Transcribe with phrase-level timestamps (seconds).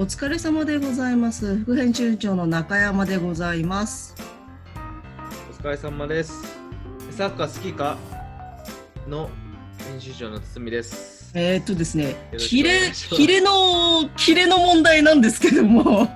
[0.00, 1.56] お疲れ様でございます。
[1.58, 4.14] 副編集長の中山でございます。
[5.50, 6.32] お疲れ様です。
[7.10, 7.98] サッカー好きか？
[9.06, 9.28] の
[9.90, 11.30] 編集長の堤です。
[11.34, 15.84] えーっとですね、キレ、キレの、キレの問題なんですけども。
[15.84, 16.08] は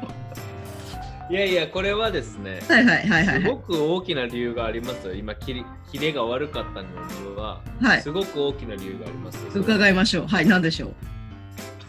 [1.29, 3.43] いやいや、これはですね、いはいはいはいはい。
[3.43, 5.13] すごく大きな理由がありますよ。
[5.13, 5.63] 今、キレ
[5.93, 9.51] キレが悪かったのには、はいすごく大きな理由がありますよ。
[9.55, 10.27] 伺いましょう。
[10.27, 10.95] はい、何でしょう？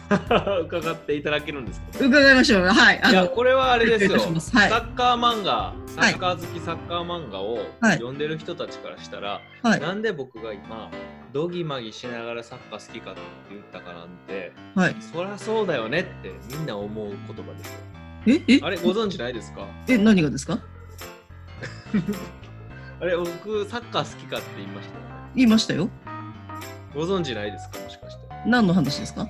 [0.66, 1.86] 伺っていただけるんですか？
[2.04, 2.66] 伺いましょう。
[2.66, 3.00] はい。
[3.02, 4.18] あいや、の、これはあれですよ。
[4.20, 4.26] サ
[4.58, 9.80] ッカー漫画、サッカー好きサッカー漫画をはい読んでる人たちからしたら、はい。
[9.80, 10.90] なんで僕が今、
[11.32, 13.20] ドギマギしながらサッカー好きかって
[13.50, 14.96] 言ったかなんて、はい。
[15.00, 17.78] そりゃそうだよねってみんな思う言葉ですよ。
[18.28, 19.66] え、え、あれ、ご存知ないですか？
[19.88, 20.58] え、何がですか？
[23.00, 25.06] あれ、僕、サッカー好きかって言いましたよね。
[25.34, 25.88] 言いましたよ。
[26.94, 27.78] ご存知ないですか？
[27.78, 28.22] もしかして。
[28.46, 29.28] 何の話ですか？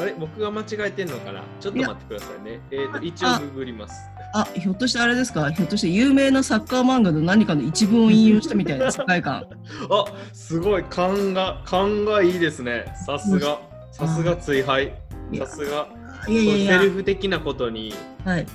[0.00, 1.42] あれ、僕が間違えてんのかな？
[1.60, 2.60] ちょっと待ってくださいね。
[2.70, 3.94] えっ、と、一応あググります。
[4.34, 5.50] あ、ひょっとしてあれですか？
[5.50, 9.44] ひょっとして有名なサッカー漫画の何かの一文を引用したみたいな 世界観。
[9.90, 12.86] あ、すごい、勘が、勘がいいですね。
[13.06, 13.60] さすが。
[13.92, 14.94] さすが追敗。
[15.38, 15.88] さすが。
[16.28, 16.90] いやいやセリ。
[16.90, 17.92] フ的なことに
[18.24, 18.46] はい。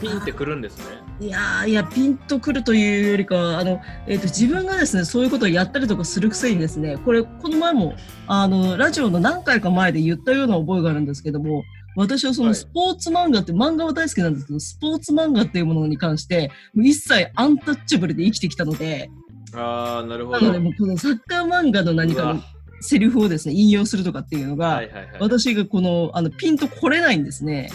[0.00, 0.98] ピンってくるんですね。
[1.20, 7.94] いやーいやピンとくるというよりかはあの、えー、と自分がですねそういうことをやったりとかするくせにですねこれこの前も
[8.26, 11.62] あのラジオの何回か前で言ったような覚えがあるんですけども
[11.96, 19.08] 私はそはいのスポーツ漫画って、漫画は大好きなんですけどスポーツ漫画っていうものに関して一切アンタッチャブルで生きてきたので
[19.54, 20.40] あー、なるほど。
[20.40, 22.40] なのでもうこのサッカー漫画の何かの
[22.80, 25.16] セリフをですね引用するとかっていうのが、はいはいはい。
[25.20, 27.70] 私がこのあのピンとこれないんですね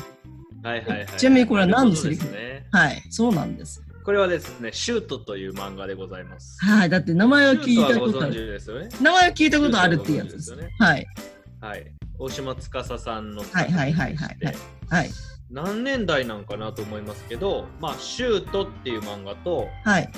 [0.62, 1.08] はいはいはい。
[1.18, 2.24] ちなみにこれは何のセリフ？
[2.24, 2.49] ですね。
[2.72, 6.58] はいそうなんですこれはですね、シュートという漫画でございます。
[6.66, 8.90] はいだって名前は聞いたことあるですよね。
[9.00, 10.46] 名前は聞いたことあるっていうやつです。
[10.46, 11.08] シュートはい。
[11.62, 11.92] はい。
[12.18, 14.56] 大島司さんの作はいはいはいはいはい
[14.90, 15.10] はい。
[15.52, 20.10] 何年代なんかなと思いますけど、まあ、シュートっていう漫画と、はい。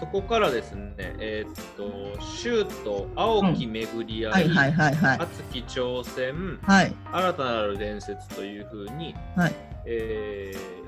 [0.00, 5.18] そこからですね、えーっと、シュート、青き巡り合、はいいはいはいはい。
[5.20, 6.94] 熱き挑戦、はい。
[7.12, 10.87] 新たなる伝説というふうに、はいえー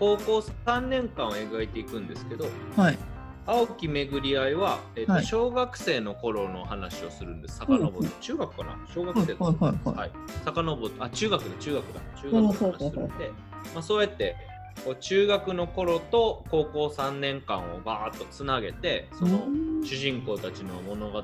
[0.00, 2.46] 高校3年間を描いていくんですけど、
[2.76, 2.98] はい。
[3.46, 7.58] 青き巡り合いは、えーとはい小学生の頃の話をするんです。
[7.58, 8.78] 遡って、中学かな？
[8.92, 9.42] 小学生です。
[9.42, 10.10] はいはいはいはい。
[10.44, 12.00] 遡って、あ、中学だ、中学だ。
[12.22, 13.32] 中学の話するんで、
[13.74, 14.36] まあ、そうやって、
[14.84, 21.22] こう中学の頃と高校3年間をバーッとつなげて、そのうん主人公たちの物語を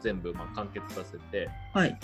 [0.00, 1.98] 全部まあ完結させて、はい。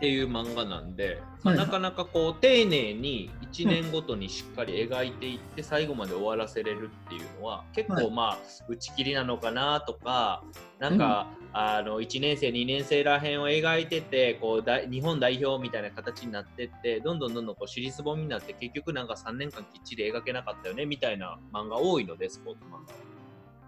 [0.00, 1.58] っていう漫画なんで、はい。
[1.58, 8.04] なかなかこう丁寧に1年ごとにしっかり描いていって最後まで終わらせれるっていうのは結はい。
[8.06, 10.42] 構まあ打ち切りなのかなとか
[10.78, 22.84] なんか、あの1年生2年生らへんを描いててこう大日本代表みたいな形になってってどんどんどんどんこう尻すぼみになって結局なんか3年間きっちり描けなかったよねみたいな漫画多いのでスポーツ漫画は。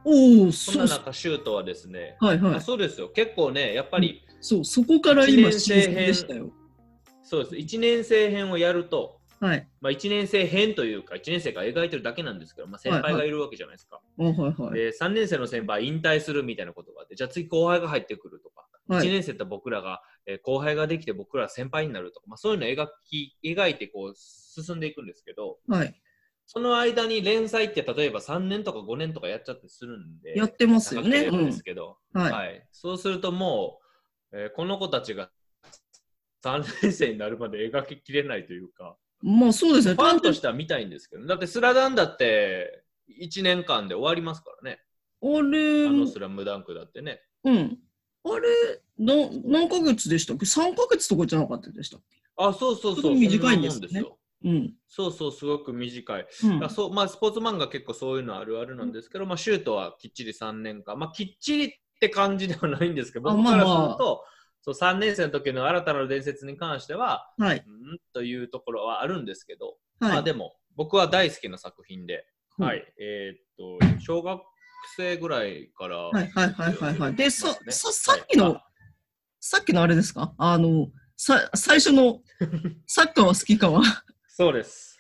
[0.05, 2.55] おお、そんな中シュートはですね、はいはい。
[2.55, 3.11] あそうですよ。
[3.11, 6.53] 結構ねやっぱり、そう、そこから今、一新年生編鮮でしたよ。
[7.23, 9.69] そうです1年生編をやるとはい。
[9.81, 14.01] まあ、1年生編というか、1年生が描いてるだけなんですけど、まあ、先輩がいるわけじゃないですか。
[14.17, 14.75] おはいはい。
[14.75, 19.09] で、3年生の先輩引退するみたいなことがあって、じゃあ次後輩が入ってくるとか、1はい。
[19.09, 26.01] 年生って僕らが、えー後輩ができて僕ら先輩になるとか、まあ、そういうのを描き描いてこう進んでいくんですけど、はい。
[26.47, 31.29] その間に連載って例えば3年とか5年とかやっちゃってするんで、やってますよね。
[31.29, 32.33] ですけど、はい。
[32.33, 33.82] はい、そうするともう、
[34.33, 35.31] えーこの子たちが
[36.45, 39.95] 3年生になるまで描ききれないというか、まあそうですね。
[39.95, 42.83] ファンとしては見たいんですけど、だってスラダンだって
[43.21, 44.81] 1年間で終わりますからね。
[45.23, 47.21] あれ、あのスラムダンクだってね。
[47.45, 47.79] うん。
[48.25, 52.17] あれ、な何ヶ月でしたっけ ?3 ヶ月とかじゃなかったでしたっけ？
[52.37, 53.03] あ、そうそうそう。
[53.03, 54.75] すごい短いんですねようん。
[54.89, 56.27] そうそう、すごく短い。
[56.45, 60.99] うんだそうまあ、スポーツ漫画結構そういうのあるあるなんですけど、まあ、シュートはきっちり3年間。
[60.99, 61.75] まあ、きっちり
[62.07, 64.25] って感じではないんですけど、あ僕からするまあまあと、
[64.63, 67.65] そう3年生の時の新たなる伝説に関しては、はい。
[67.65, 70.13] うんというところはあるんですけど、はい。
[70.15, 72.27] まあでも、僕は大好きな作品で、
[72.59, 72.85] うんはい。
[73.01, 74.41] えーっと、小学
[74.97, 77.15] 生ぐらいから、はいはいはいはいはい。
[77.15, 78.63] で、そ、ねさ、さっきの、はい
[79.45, 80.33] さっきのあれですか？
[80.39, 82.21] あの、さ、最初の、
[82.87, 83.83] サッカーは好きかは、
[84.29, 84.97] そうです。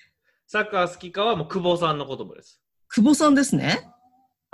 [0.49, 2.61] サッカー好きかはもう久保さんの言葉です。
[2.89, 3.89] 久保さんですね。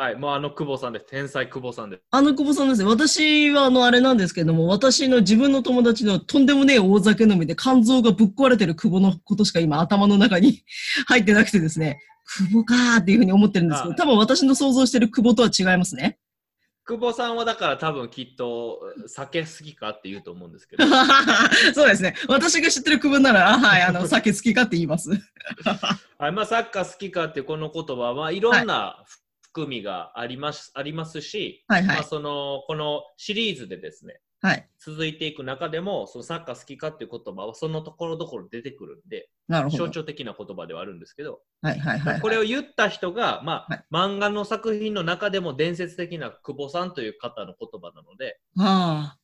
[0.00, 1.06] はい、もうあの久保さんです。
[1.06, 2.02] 天才久保さんです。
[2.12, 2.88] あの久保さんですね。
[2.88, 10.62] 私はあの、あれなんですけども、私の自分の友達のとんでもねえ大酒飲みで肝臓がぶっ壊れてる久保のことしか今頭の中に
[11.08, 16.20] 入ってなくてですね、久保かーっていうふうに思ってるんですけど、はい多分私の想像してる久保とは違いますね。
[16.86, 18.78] 久保さんはだから多分きっと
[19.08, 20.84] 酒好きかって言うと思うんですけど。
[21.74, 22.14] そうですね。
[22.28, 25.10] 私が知ってる区分なら、あはい、あの、酒好きかって言います。
[26.18, 29.04] はいまあ、サッカー好きかってこの言葉はいろんな
[29.52, 32.04] 含みがあります,、ありますし、はいはいまあ、。
[32.04, 34.68] そのこのシリーズでですねはい。
[34.78, 39.86] 続いていく中でもそのサッカー好きかっていう言葉はそのところどころ出てくるんでなるほど。
[39.86, 42.20] 象徴的な言葉ではあるんですけど、はいはいはい、はい。
[42.20, 49.18] これを言った人が、まあはい漫画の作品の中でも伝説的な久保さんという方の言葉なのではあ。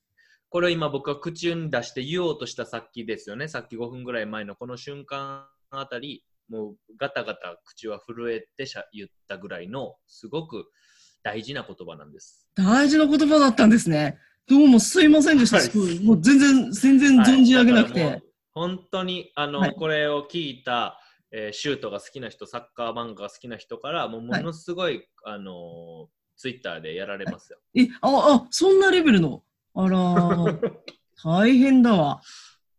[0.49, 10.67] これを今僕が口に出して言おうとしたさっきですよねさっき5分ぐらい前のこの瞬間あたりもうガタガタ口は震えてしゃ言ったぐらいのすごく
[11.23, 12.46] 大事な言葉なんです。
[12.55, 14.19] 大事な言葉だったんですね。
[14.46, 15.56] どうもすいませんでした。
[15.56, 18.05] はいもう全然、全然存じ上げなくて。
[18.05, 18.23] はい
[18.56, 21.00] 本当にあの、はいこれを聞いた、
[21.32, 27.58] えーシュートが好きな人サッカー漫画が好きな人からもうものすごい、あのツイッターでやられますよ。
[27.75, 29.43] え、あ、あ、そんなレベルの？
[29.75, 30.73] あらー、
[31.25, 32.20] 大変だわ。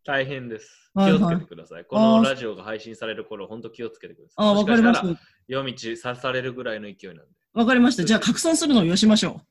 [0.06, 0.85] 大変です。
[0.96, 1.86] 気をつけてください。
[1.86, 4.48] このラジオが配信される頃、本当気をつけてください。
[4.48, 5.08] あ、わかりました。
[5.48, 7.24] 夜道さされるぐらいの勢いなんで。
[7.54, 8.06] わかりました。
[8.06, 9.42] じゃあ、拡散するのをよしましょ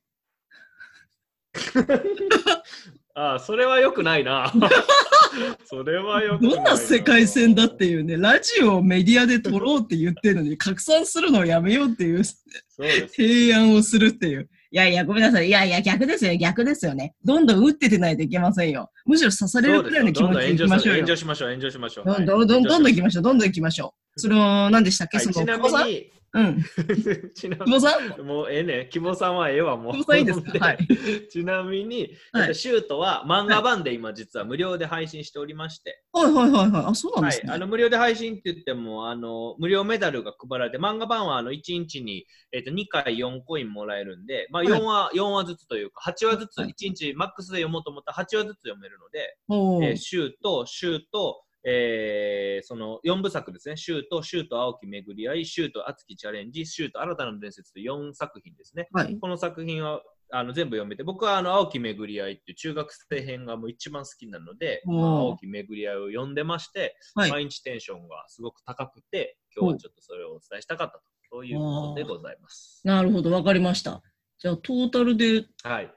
[3.15, 4.53] ああ、それは良くないな。
[5.67, 6.39] それは良う。
[6.39, 12.23] くないどんな世界線だっていうね、ラジオをメディアで撮ろうって言ってるのに、拡散するのをやめようっていう。
[12.25, 14.49] 提案をするっていう。
[14.75, 15.47] いやいや、ごめんなさい。
[15.47, 16.35] いやいや、逆ですよ。
[16.37, 17.15] 逆ですよね。
[17.25, 18.91] どんどん打っててないといけませんよ。
[19.07, 21.17] むしろ刺されるくらいの気持ちでいきましょうよどんどん炎上。
[21.17, 22.05] しましょう、炎上しましょう。
[22.07, 23.23] どんどんはいどんどん行きまししょう。
[23.23, 24.04] どんどん行きましょう。
[24.17, 26.65] それは何でしたっけ、はい、その、ちなみに、うん。
[27.33, 28.27] ちなさん？
[28.27, 28.89] もうええね。
[28.91, 29.93] 希望さんはええわ、もう。
[29.93, 30.59] 久保さんいいですか？
[30.67, 30.79] はい。
[31.31, 36.85] ちなみに、はいえっとシュートは漫画版で今実は無料で配信しておりまして、はいはいはいはい。
[36.87, 37.53] あ、そうなんはい、ですね。
[37.53, 58.89] あの無料で配信って言ってもあの無料メダルが配られて漫画版はあの1日に、えっと2回4コインもらえるんで、まあ、はい4話、4話ずつというか8話ずつはい1日マックスで読もうと思ったら8話ずつ読めるので、おーえーシュート、シュート、えーその4部作ですね、シュート、シュート、青き巡り合い、シュート、熱きチャレンジ、シュート、新たな伝説という4作品ですね。
[58.93, 59.19] はい。
[59.19, 67.31] この作品はあの全部読めて、僕はあの青き巡り合いっていう中学生編がもう一番好きなので、青き巡り合いを読んでまして、はい。
[67.31, 72.81] 毎日テンションがすごく高くて、今日はちょっとそれをお伝えしたかったと、そういうことでございます。
[72.85, 74.03] なるほど、わかりました。
[74.39, 75.93] じゃあ、トータルではい。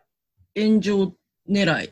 [0.57, 1.15] 炎上
[1.49, 1.85] 狙い。
[1.85, 1.89] い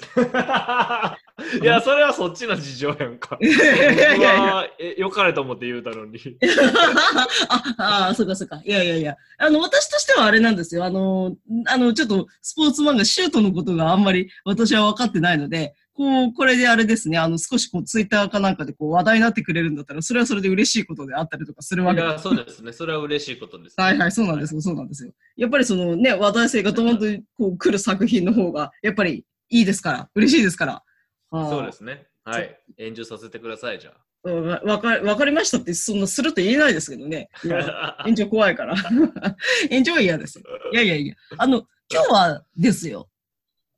[1.64, 3.38] や、それはそっちの事情やんか。
[3.42, 6.18] いやいやえ良かれと思って言うたのに。
[7.78, 8.60] ああ、そうかそうか。
[8.64, 9.16] いやいやいや。
[9.38, 10.84] あの、私としてはあれなんですよ。
[10.84, 22.72] あの、あの、ちょっとスポーツ漫画、シュートのことがあんまり私は分かってないので、こう、これであれですね、あの、少しこう、ツイッターかなんかでこう、話題になってくれるんだったら、それはそれで嬉しいことであったりとかするわけですいや、そうですね。
[22.72, 25.12] それは嬉しいことです、はいはい、そうなんですよ、そうなんですよ。
[25.36, 30.82] やっぱりそのね、話題性がドーンとこう来る作品の方が、やっぱりいいですから、嬉しいですから。
[31.30, 32.06] そうですね。
[32.24, 32.60] はい。
[32.78, 33.92] 炎上させてください、じゃ
[34.22, 37.30] うんわわかわかりましたって、そんなすると言えないですけどね。
[38.04, 38.76] 炎上怖いから。
[39.70, 40.44] 炎上は嫌ですよ。
[40.72, 41.14] いやいやいや。
[41.38, 43.08] あの、今日はですよ。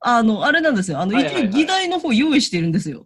[0.01, 0.99] あの、あれなんですよ。
[0.99, 3.01] あの、はいはいはい一応議題の方用意してるんですよ。
[3.03, 3.05] っ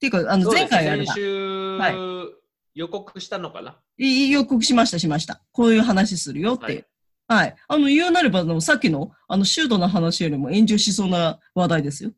[0.00, 1.22] ていうか、あの、前回あれだ先。
[1.22, 2.28] 週、は
[2.74, 3.78] 予告したのかな？
[3.98, 5.42] いい予告しました、しました。
[5.52, 6.86] こういう話するよっていう。
[7.28, 7.54] はい。
[7.68, 12.12] あの、言うなれば、あの、さっきの、あの、シュートの話よりも炎上しそうな話題ですよ。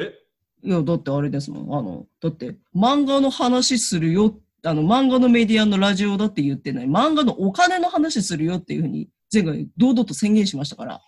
[0.00, 0.14] え？
[0.64, 1.78] いや、だってあれですもん。
[1.78, 4.40] あの、だって、漫画の話するよ。
[4.64, 6.86] あの、漫画のメディアのラジオだって言ってない。
[6.86, 11.00] 漫画のお金の話するよっていうふうに、前回、堂々と宣言しましたから。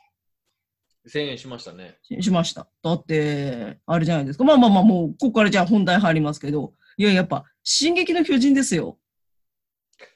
[1.06, 1.98] 宣言しましたね。
[2.02, 2.66] ししました。
[2.82, 4.44] だって、あれじゃないですか。
[4.44, 8.98] まあまあまあ、もう、ここからじゃあ本題入りますけど、いや、やっぱ、進撃の巨人ですよ。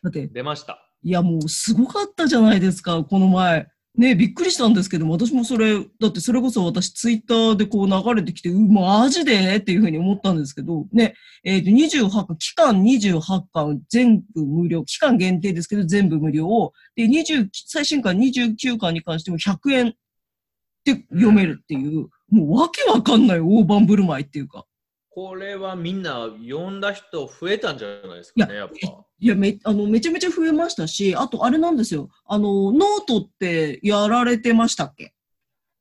[0.02, 0.84] だって、出ました。
[1.02, 3.68] いや、もうすごかったじゃないですか、この前。
[3.96, 9.56] ねびっくりしたんですけど、私もそれ、だってそれこそ私ツイッターでこう流れてきて、うマジで？
[9.56, 11.14] っていうふうに思ったんですけど、ね、
[11.44, 19.94] えっ、と、28巻、期間28巻全部無料、期間限定ですけど全部無料で、20、最新巻29巻に関しても100円
[20.84, 24.64] で読めるっていう、もうわけわかんない大盤振る舞いっていうか。
[25.18, 28.74] これはみんな読んだ人増えたんじゃないですかね、やっぱ。
[29.18, 32.08] いやめあのめちゃめちゃ増えましたし、あとあれなんですよ。
[32.24, 35.12] あの、ノートってやられてましたっけ？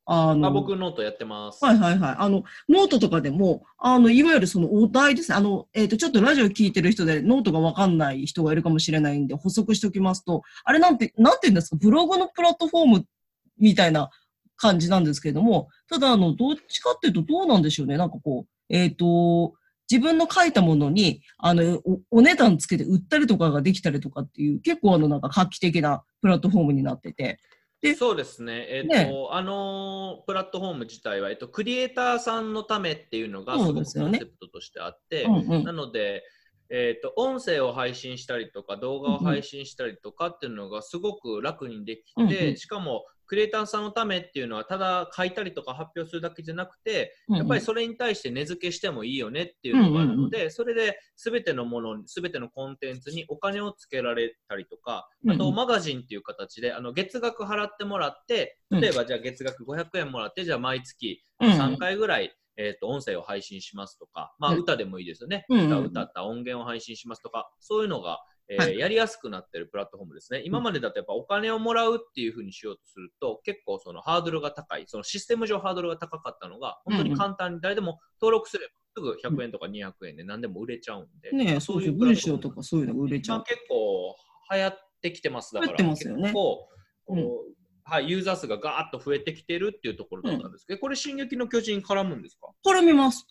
[0.05, 1.63] あの、あ僕ノートやってます。
[1.63, 2.15] はいはいはい。
[2.17, 5.37] あの、ノートとかでも、あの、いわゆるそのお題ですね。
[5.37, 13.05] あの、えっ、と、ちょっとラジオ聞いてる人でノートがわかんない人がいるかもしれないんで補足しておきますと、あれなんて、なんて言うんですか、ブログのプラットフォーム
[13.59, 14.09] みたいな
[14.55, 17.97] 感じなんですけれども、ただ、あの、どっちかっていうとどうなんでしょうね。
[17.97, 19.53] なんかこう、えっ、と、
[19.89, 27.39] 自分の書いたものに、あの、おお値段つけて売ったりとかができたりとかっていう、結構あの、なんか画期的なプラットフォームになってて。
[27.79, 29.13] でそうですね、えっとね。
[29.29, 35.63] あのープラットフォーム自体は、えっと、クリエイターさんのためっていうのがすごくコンセそうですよねプトとしてあって、うんうん。
[35.63, 36.23] なので、
[36.69, 42.57] えっと、音声を配信したりとか、動画を配信したりとかっていうのがすごく楽にできて、うんうん。
[42.57, 64.59] しかも、クリエイターさんのためっていうのは、ただ書いたりとか発表するだけじゃなくて、やっぱりそれに対して値付けしてもいいよねっていうのがあるので、それで全てのもの、全てのコンテンツにお金をつけられたりとか、あとマガジンっていう形で、あの月額払ってもらって、例えばじゃあ月額500円もらって、じゃあ毎月うん3回ぐらい、えー、と音声を配信しますとか、まあうん。
[64.59, 68.19] 歌でもいいですよね、歌を歌った音源を配信しますとか、そういうのが、
[68.49, 70.41] えーはいやりやすくなってるプラットフォームですね。
[70.45, 81.97] 今までだとやっぱお金をもらうっていうふうにしようとすると、結構そのハードルが高い、そのシステム上ハードルが高かったのが、本当に簡単に誰でも登録すれば、すぐ100円とか200円で何でも売れちゃうんで、ねえ、そうですよ。
[81.97, 83.37] プラットフォーム文章とかそういうのが売れちゃう。
[83.37, 84.15] 今結構
[84.53, 86.67] 流行ってきてますだからね結構、
[87.09, 87.27] うん
[87.83, 92.49] はい、ユーザー数がガーッと増えてきてるっていうところだったんですけど、これ、進撃の巨人絡むんですか？
[92.65, 93.25] 絡みます。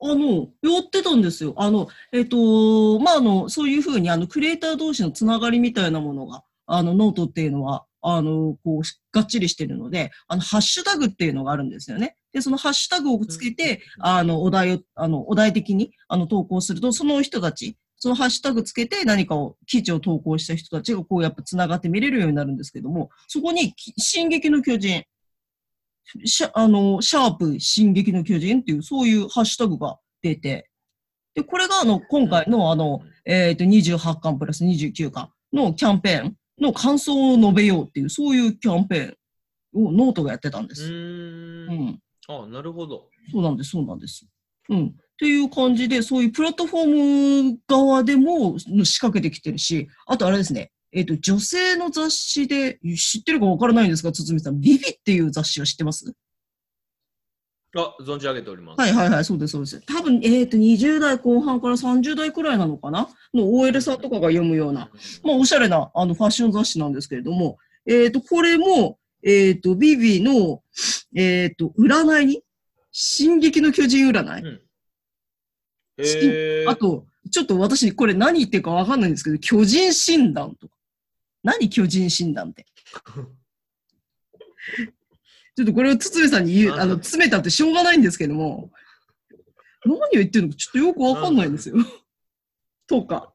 [0.00, 1.54] あの、やってたんですよ。
[1.56, 12.16] あの、えっ、と、まあ、あの、そういうふうに、あの、クリエイター同士のつながりみたいなものが、あの、ノートっていうのは、あの、こう、がっちりしてるので、あの、ハッシュタグっていうのがあるんですよね。
[12.32, 25.02] で、そのハッシュタグをつけて、あの、お題を、あの、お題的に、あの、投稿すると、その人たち、そのハッシュタグつけて何かを、記事を投稿した人たちが、こう、やっぱつながって見れるようになるんですけども、そこに、き進撃の巨人、
[26.24, 30.70] シャあの、シャープ進撃の巨人っていう、そういうハッシュタグが出て、
[31.34, 40.92] で、これがあの、今回のあの、えっ、と、28巻プラス29巻のキャンペーンの感想を述べようっていう、そういうキャンペーンをノートがやってたんです。
[40.92, 40.96] う。
[40.96, 42.00] ん。
[42.28, 43.08] あ、なるほど。
[43.30, 44.26] そうなんです、そうなんです。
[44.68, 44.86] うん。
[44.86, 54.60] っていう感じで、そういうプラットフォーム側でも仕掛けてきてるし、あとあれですね、えっ、と、女性の雑誌で、知ってるかわからないんですか、堤さん。
[54.60, 56.12] ViViっていう雑誌を知ってます？
[57.76, 58.80] あ、存じ上げております。
[58.80, 59.80] はいはいはい、そうです、そうです。
[59.82, 63.08] 多分、えっ、と、20代後半から30代くらいなのかな？
[63.34, 64.90] の OL さんとかが読むような、
[65.22, 70.62] まあ、おしゃれな、あの、ファッション雑誌なんですけれども、えっ、と、これも、えっ、と、ビビの、
[71.14, 72.42] えっ、と、占いに、
[72.90, 74.42] 進撃の巨人占い？
[74.42, 74.60] うん
[76.68, 80.77] あと、ちょっと私、これ何言ってるかわかんないんですけど、巨人診断とか。
[81.42, 82.66] 何巨人診断って。
[85.56, 88.70] ちょっとこれを堤さんに言う、あの、詰めたってしょうがないんですけども、
[89.84, 91.76] 何を言ってるのかちょっとよくわかんないんですよ。
[92.86, 93.32] とか。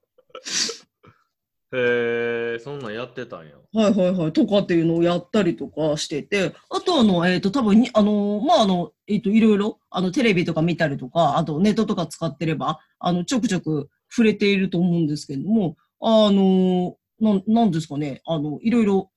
[1.76, 3.56] へえ、そんなんやってたんや。
[3.74, 4.32] はいはいはい。
[4.34, 19.12] とかっていうのをやったりとかしてて、あとあの、えっ、と、多分に、あの、まあ、あの、えっ、と、いろいろ、あの、テレビとか見たりとか、あとネットとか使ってれば、あの、ちょくちょく触れていると思うんですけれども、あの、なん、なんですかね、あの、いろいろ、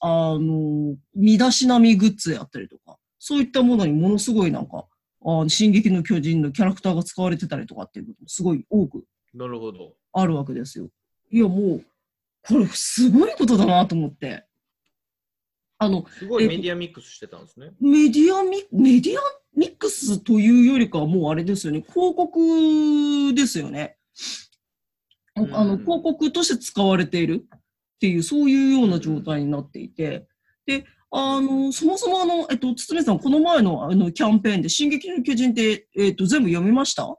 [0.00, 4.86] あの、身だしなみグッズやったりとか、そういったものにものすごいなんか、
[5.22, 9.94] あの、進撃の巨人のキャラクターが使われてたりとかっていうこともすごい多くなるほど。
[10.12, 10.88] あるわけですよ。
[11.30, 11.84] いや、もう、
[12.42, 14.44] これすごいことだなと思って。
[15.78, 17.72] あの、すごいメディアミックスしてたんですね。
[17.80, 19.20] メディアミ、メディア
[19.54, 23.96] ミックスというよりかはもうあれですよね、広告ですよね。
[25.52, 27.58] あの、広告として使われているっ
[28.00, 30.26] ていう、そういうような状態になっていて、
[30.66, 37.16] で、あの、そもそもあの、えっと、堤さん、この前のあのキャンペーンで、進撃の巨人って、えっと、全部読みました？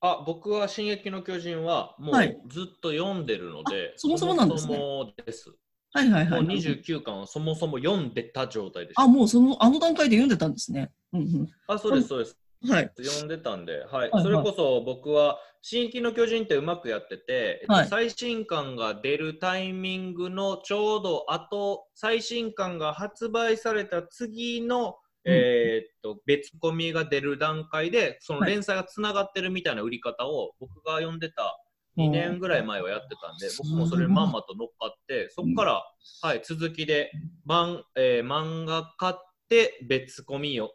[0.00, 5.50] あ、僕は進撃の巨人はもうはいずっと読んでるので、あそもそもなんですねそもそもです。
[5.94, 6.42] はいはいはい。
[6.42, 9.02] もう29巻はそもそも読んでた状態でした。
[9.02, 10.92] あ、もうその、あの段階で読んでたんですね。
[11.14, 12.36] うんあ、そうです、そうです。
[12.64, 12.70] うん。
[12.70, 12.90] はい。
[12.96, 17.88] 読んでたんで、はい、はいそれこそ僕は「進撃の巨人」ってうまくやってて、えっとはい。
[17.88, 25.32] 最新刊が出るタイミングのちょうど後最新刊が発売された次の、うん。
[25.32, 31.58] えーっと別コミが出る段階でそのはい連載がつながってるみたいな売り方を僕が読んでた
[31.96, 35.82] 2年ぐらい前はやってたんで僕もそれまんまと乗っかってそこから、
[36.22, 37.10] はい、続きで
[37.48, 39.14] 漫,、えー漫画買っ
[39.48, 40.70] て別コミをえ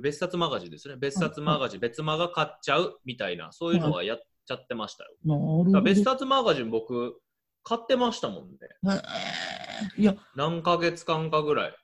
[0.00, 0.96] 別冊マガジンですね。
[0.96, 5.82] 別冊マガジン、別マガ買っちゃうみたいなそういうのはやっちゃってましたよ、なるほど。
[5.82, 7.20] 別冊マガジン僕
[7.64, 9.00] 買ってましたもんね。
[9.96, 11.74] いや、何ヶ月間かぐらい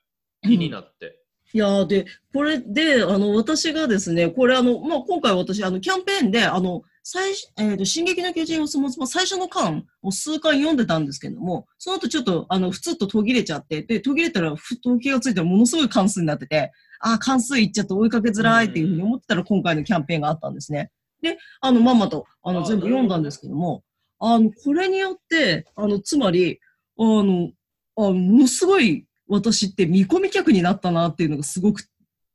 [0.43, 1.19] 気になって、
[1.53, 20.91] いやーで、これで、あの、私がですね、これあの、まあ、今回私、あの、キャンペーンで、あの、最初、えっ、と、進撃の巨人をそもそも最初の巻を数巻読んでたんですけども、その後ちょっと、あの、ふつっと途切れちゃって、で、途切れたら、ふと気がついたらものすごい関数になってて、あー、関数いっちゃって追いかけづらいっていうふうに思ってたら、今回のキャンペーンがあったんですね。
[21.21, 23.83] で、あの、まんまと、あの、あ全部読んだんですけども、
[24.19, 26.59] あの、これによって、あの、つまり、
[26.97, 27.51] あの、
[27.95, 31.83] あのものすごい私って見込み客になったなっていうのがすごく、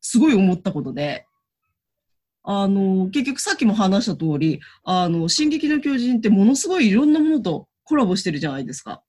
[0.01, 1.27] すごい思ったことで、
[2.45, 9.03] あの、結局さっきも話した通り、あの、進撃の巨人ってものすごいいろんなものとコラボしてるじゃないですか。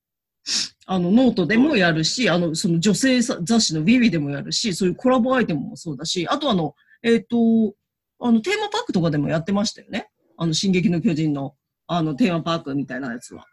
[0.86, 7.76] あの、ノートでもやるし、あの、その女性雑誌の ViViでもやるし、そういうコラボアイテムもそうだし、あとあの、えっ、と、
[8.20, 10.10] あの、テーマパークとかでもやってましたよね。
[10.38, 11.56] あの、進撃の巨人の、
[11.88, 13.46] あの、テーマパークみたいなやつは。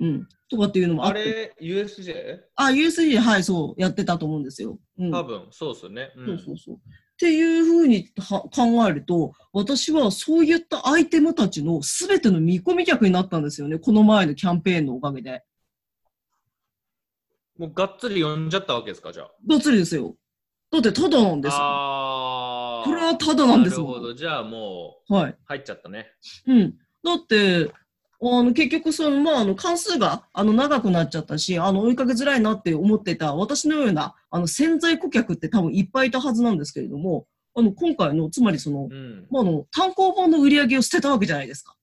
[0.00, 0.28] うん。
[0.50, 1.20] とかっていうのもあって。
[1.20, 2.40] あれ、USJ?
[2.56, 4.78] あ、USJ、はい、そう、やってたと思うんですよ。
[4.98, 5.12] うん。
[5.12, 6.12] 多分、そうっすね。
[6.16, 6.78] うんそうそうそう。
[7.18, 13.80] っていうふうには考えると、私はそういったアイテムたちの全ての見込み客になったんですよね。
[13.80, 15.42] この前のキャンペーンのおかげで。
[17.58, 19.30] もうがっつり読んじゃったわけですか、じゃあ。
[19.48, 20.14] がっつりですよ。
[20.70, 21.58] だってただなんですよ。
[21.60, 24.14] あーこれはただなんですもんなるほど。
[24.14, 25.30] じゃあもはい。
[25.32, 26.12] う入っちゃったね。
[26.46, 26.78] うん。
[27.02, 27.72] だって、
[28.20, 39.26] あの、結局、その、まあ、あの、関数が、あの、長くなっちゃったし、あの、追いかけづらいなって思ってた、私のような、あの、潜在顧客って多分いっぱいいたはずなんですけれども、あの、今回の、つまりそのう、ん。
[39.30, 41.76] まあ、あの、単行本の売り上げを捨てたわけじゃないですか。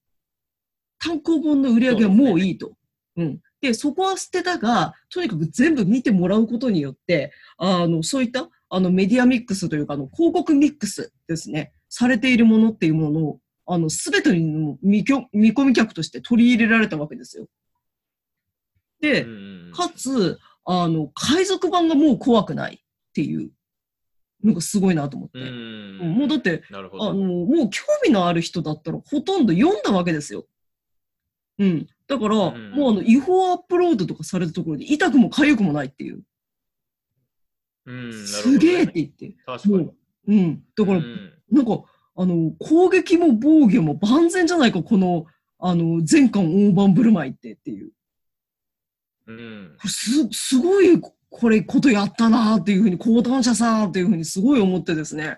[1.00, 2.74] 単行本の売り上げはもういいと。
[3.15, 3.39] うん。
[3.62, 11.74] で、そこは捨てたが、とにかく全部見てもらうことによって、あの、そういった、あの、メディアミックスというか、あの、広告ミックスですね。
[11.89, 15.03] されているものっていうものを、あの、すべての見
[15.34, 17.48] 見込み客として取り入れられたわけですよ。
[19.01, 19.27] で、う
[19.69, 23.51] んかつ、あの、海賊版がもう怖くないっていう
[24.43, 25.39] のがすごいなと思って。
[25.39, 26.03] う。
[26.03, 27.13] もうだって、あの、ど。
[27.13, 30.45] もう興味のある人だったらほとんど読んだわけですよ。
[31.60, 31.88] うん。
[32.07, 36.22] だから、うんもうあの、違法アップロードとかされたところで痛くも痒くもないっていう。
[37.86, 38.10] うん。
[38.10, 39.36] ねすげえって言って。
[39.45, 39.95] 確かにも
[40.27, 40.34] う。
[40.34, 40.63] うん。
[40.75, 41.84] だから、うんなんか、
[42.15, 45.25] あの、攻撃も防御も万全じゃないか、この、
[45.60, 47.91] あの、全巻大盤振る舞いってっていう。
[49.28, 49.75] うん。
[49.78, 50.99] これす、すごい、
[51.30, 55.38] これ、ことやったなっていうふうに、講談社さんっていうふうにすごい思ってですね、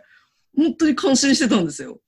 [0.55, 1.99] 本当に感心してたんですよ。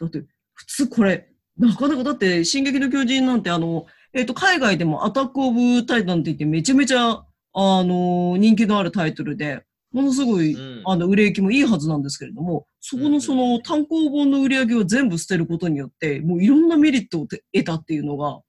[0.00, 10.82] だって、普通これ、なかなか、だって、進撃の巨人なんて、あの、えっ、と、海外でもアタックオブタイタンって言って、めちゃめちゃ、あの、人気のあるタイトルで、ものすごい、うん。
[10.84, 18.40] あの、売れ行きもいいはずなんですけれども、そこのその単行本の売り上げを全部捨てることによって、もういろんなメリットを得たっていうのが、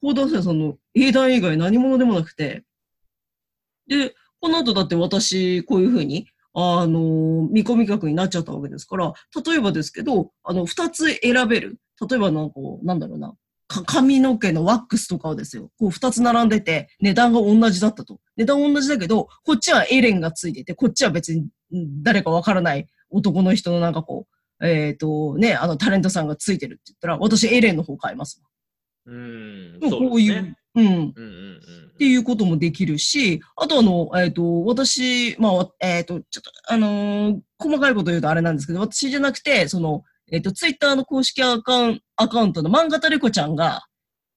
[0.00, 2.64] 講談社さんの英断以外何者でもなくて、
[3.86, 9.12] で、この後だって私、こういうふうに、あの、見込み客になっちゃったわけですから、
[9.46, 11.78] 例えばですけど、あの、二つ選べる。
[12.08, 13.36] 例えばなんかなんだろうな、か
[13.86, 18.20] 髪の毛のワックスとかをですよ、こう二つ並んでて、値段が同じだったと。
[18.36, 21.42] 値段同じだけど、こっちはエレンがついてて、こっちは別に
[21.74, 24.26] ん誰かわからない男の人のなんかこ
[24.60, 28.42] う、えっ、と、ね、あのタレントさんがついてるって言ったら、私エレンの方買います。
[29.06, 29.78] うん。
[29.80, 30.56] こそうういう。
[30.74, 30.86] うん。
[30.86, 43.82] うんうんうんっていうこともできるし、あとあの、えっ、と、私、まあ、えっ、と、ちょっと、あのー細かいこと言うとあれなんですけど、私じゃなくて、その、えっ、と、ツイッターの公式アカウンアカウントの漫画タレコちゃんが、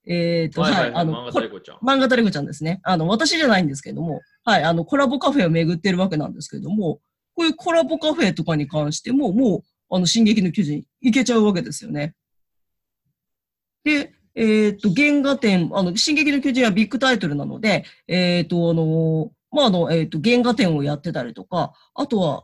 [0.06, 1.78] えっ、と、はい、あの、漫画こタレコちゃん。
[1.78, 2.82] 漫画ちゃんですね。
[2.84, 7.00] あの、私じゃないんですけれども、はい、あの、コラボカフェを巡ってるわけなんですけれども、
[7.34, 12.14] こういうコラボカフェとかに関しても、もう、あの、進撃の巨人、いけちゃうわけですよね。
[13.86, 22.44] で、えっ、と、原画展、あの、進撃の巨人はビッグタイトルなので、えっ、と、あの、まあ、あの、えっ、と、原画展をやってたりとか、あとは、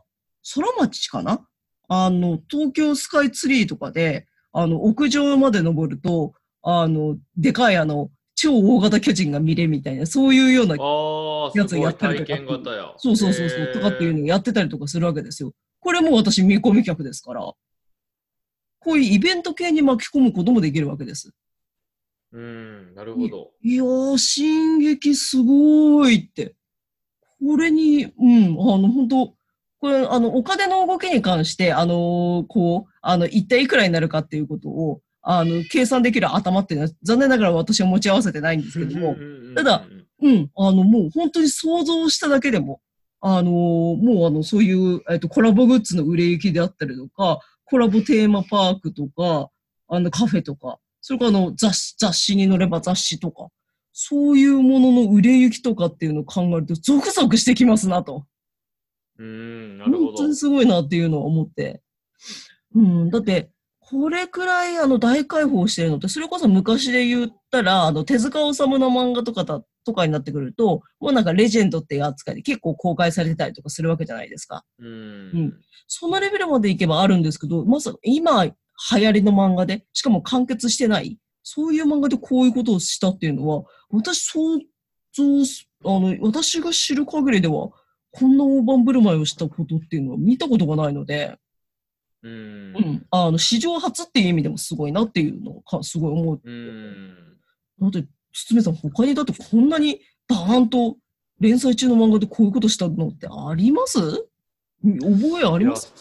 [0.54, 1.46] 空町かな
[1.88, 12.94] あの、東京スカイツリーとかで、あの、屋上まで登ると、あの、でかいあの、超大型巨人が見れみたいな、そういうような、ああ、やつすごいやったりとか。
[12.98, 15.52] そうそうそうそう、とかっていうのをやってたりとかするわけですよ。
[15.80, 21.32] これも私見込み客ですから、こういうイベント系に巻き込むこともできるわけです。
[22.32, 23.50] うん、なるほど。
[23.62, 26.54] いやー、進撃すごいって。
[27.44, 29.34] これに、うん、あの、本当
[29.82, 39.16] これ、あの、お金の動きに関して、あのーこう、あの、一体いくらになるかっていうことを、あの、計算できる頭っていうのは、残念ながら私は持ち合わせてないんですけども、
[39.56, 39.84] ただ
[40.22, 42.80] うん、あの、もう本当に想像しただけでも、
[43.20, 49.50] あのーもうあの、そういう、えっと、コラボグッズの売れ行きであったりとか、コラボテーマパークとか、
[49.88, 53.48] あの、カフェとか、それからあの、雑誌、雑誌に載れば雑誌とか、
[53.92, 58.26] そういうものの売れ行きとかっていうのを考えると、ゾクゾクしてきますなと。
[59.22, 60.36] うん、なるほど本当に。
[60.36, 61.80] すごいなっていうのは思って。
[62.74, 74.64] うん、だって、これくらいあの大解放してるのって、それこそ昔で言ったら、あの手塚治虫の漫画とかだとかになってくると、もうなんかレジェンドっていう扱いで結構公開されてたりとかするわけじゃないですか。
[74.78, 75.54] うん。
[75.86, 78.52] そのレベルまでいけばあるんですけど、まさか今、流
[78.90, 84.58] 行りの漫画で、しかも完結してない、そういう漫画でこういうことをしたっていうのは、私想
[85.14, 87.70] 像す、あの、私が知る限りでは、
[88.12, 91.36] こんな大盤振る舞いをしたことっていうのは見たことがないので、
[92.22, 92.36] うんう。
[92.78, 96.40] ん、あの、史上初っていう意味でもすごいなっていうのをかすごい思う。
[96.44, 97.16] うん。
[97.80, 100.98] だって、つめさん、他にだってこんなにバーンと
[101.40, 103.98] 連載中の漫画でこういうことしたのってあります？
[104.84, 105.92] 覚えあります？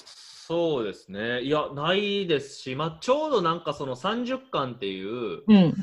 [0.47, 1.41] そうですね。
[1.41, 5.73] いや、ないですし、まあ、ちょうどなんかその30巻っていう、うん。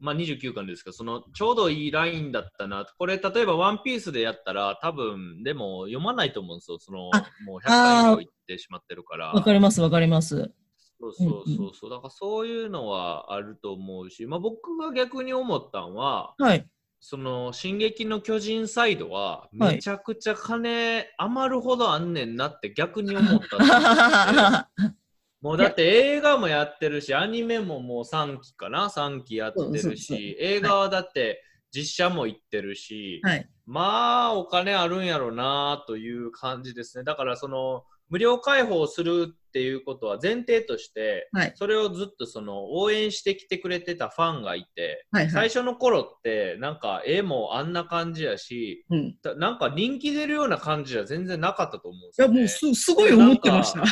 [0.00, 2.86] まあ、29巻ですけど、そのちょうどいいラインだったな。
[2.98, 6.78] これ、例えばワンピースでやったら、多分でも読まないと思うんですよ。
[6.78, 9.32] そのあもう100巻以上いってしまってるから。
[9.32, 10.52] わかります、わかります。
[11.00, 11.90] そうそうそうそう。
[11.90, 16.68] だからそういうのはあると思うし、まあ、僕が逆に思ったのは、はい。
[17.00, 24.96] その「進撃の巨人」サイドははいめちゃくちゃ金余るほどあんねんなって逆に思ったんですよ
[25.40, 33.48] もうだって映画もやってるしアニメももう3期かな？3期やってるし映画はだって実写も行ってるし、はい。
[33.66, 45.24] まあお金あるんやろなという感じですねだからその無料開放するっていうことは前提として、はいそれをずっとその応援してきてくれてたファンがいて、はい。
[45.24, 45.30] はい。
[45.30, 48.86] 最初の頃ってなんか絵もあんな感じやし
[49.36, 52.40] なんか人気出るような感じは全然なかったと思うんですや、よ、ね。
[52.40, 53.84] もうす、すごい思ってました。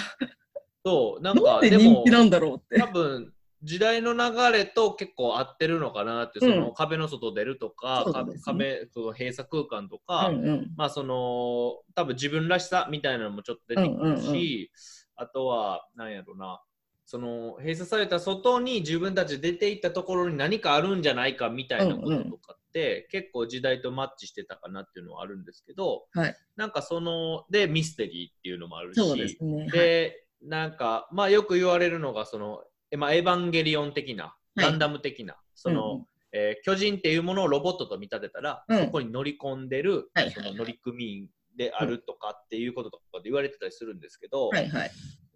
[0.87, 2.79] そうなんかで人気なんだろうって。
[2.81, 2.87] 多。
[2.87, 6.53] 分時代の流れと結構合ってるのかなって、うん。
[6.53, 8.35] その壁の外出るとか、ね。
[8.45, 10.73] 壁その閉鎖空間とか、うんうん。
[10.77, 14.69] まあその多分自分らしさみたいなのもちょっと出てくるし、うんうんうん。
[15.17, 16.63] あとはなんやろな。
[17.09, 26.37] その閉鎖された外に自分たち出ていったところに何かあるんじゃないかみたいなこととかって、結構時代とマッチしてたかなっていうのはあるんですけど、はい。
[26.57, 29.63] なんかそのでミステリーっていうのもあるしそうですね。
[29.63, 29.71] はい。
[29.71, 34.67] でなんかまあよく言われるのがその、えまあ、エヴァンゲリオン的なはい。
[34.67, 38.85] ガンダム的な、その、うんえー巨人っていうものをロボットと見立てたら、うん。
[38.87, 40.33] そこに乗り込んでる、はいはい。
[40.33, 44.91] その乗組員であるとかっていうこととかで言われてたりするんですけど、はいはい。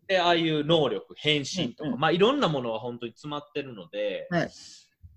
[0.09, 2.01] でああいう能力変身とか、うんうん。
[2.01, 4.51] まあいろんなものが本当に詰まってるので、はい。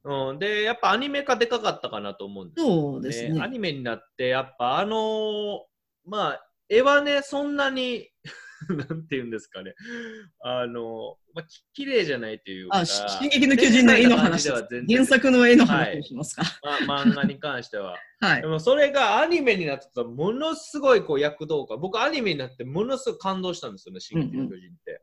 [0.05, 3.41] うん、でやっぱアニメ化でかかったかなと思うんですよそうですね。
[3.41, 5.59] アニメになってやっぱあのー
[6.05, 8.09] まあ絵はねそんなに
[8.89, 9.73] なんて言うんですかね
[10.41, 16.43] あのーまあ、き綺麗じゃないというかあ、し進撃の巨人の絵の話では全然原作の絵の話をしますか。
[16.85, 18.47] まあ、 漫画に関してははいで。
[18.47, 25.01] もそれがアニメになってたらものすごいこう躍動感僕アニメになってものすごい感動したんですよね「進撃の巨人」って。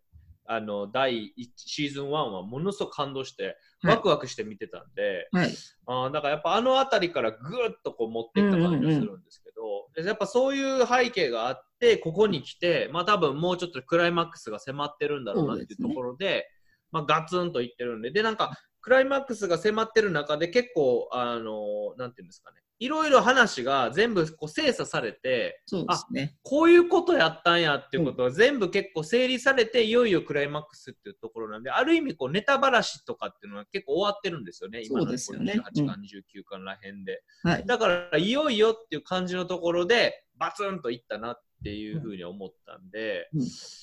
[0.53, 5.51] あの第1シーズン1はものすごく感動してはいワクワクして見てたんで、はい。
[5.87, 16.47] あーだからやっぱあの辺りからぐーっとこう持っていった感じがするんですけど、でやっぱそういう背景があってここに来て、まあ、多分もうちょっとクライマックスが迫ってるんだろうなっていうところで
[16.93, 26.37] まあ、ガツンといってるんででなんかクライマックスが迫ってる中で結構あのなんていうんですかねいろいろ話が全部こう精査されてそうですね。
[26.43, 37.23] こういうことやったんやっていうことが全部結構整理されて、いよいよクライマックスっていうところなんで、ある意味こうネタばらしとかっていうのは結構終わってるんですよね、今のそうですよね28巻、29巻らへんで。
[37.43, 37.67] はい。
[37.67, 43.41] だから、いよいよっていう感じのところで、バツンといったなっていうふうに思ったんで、うん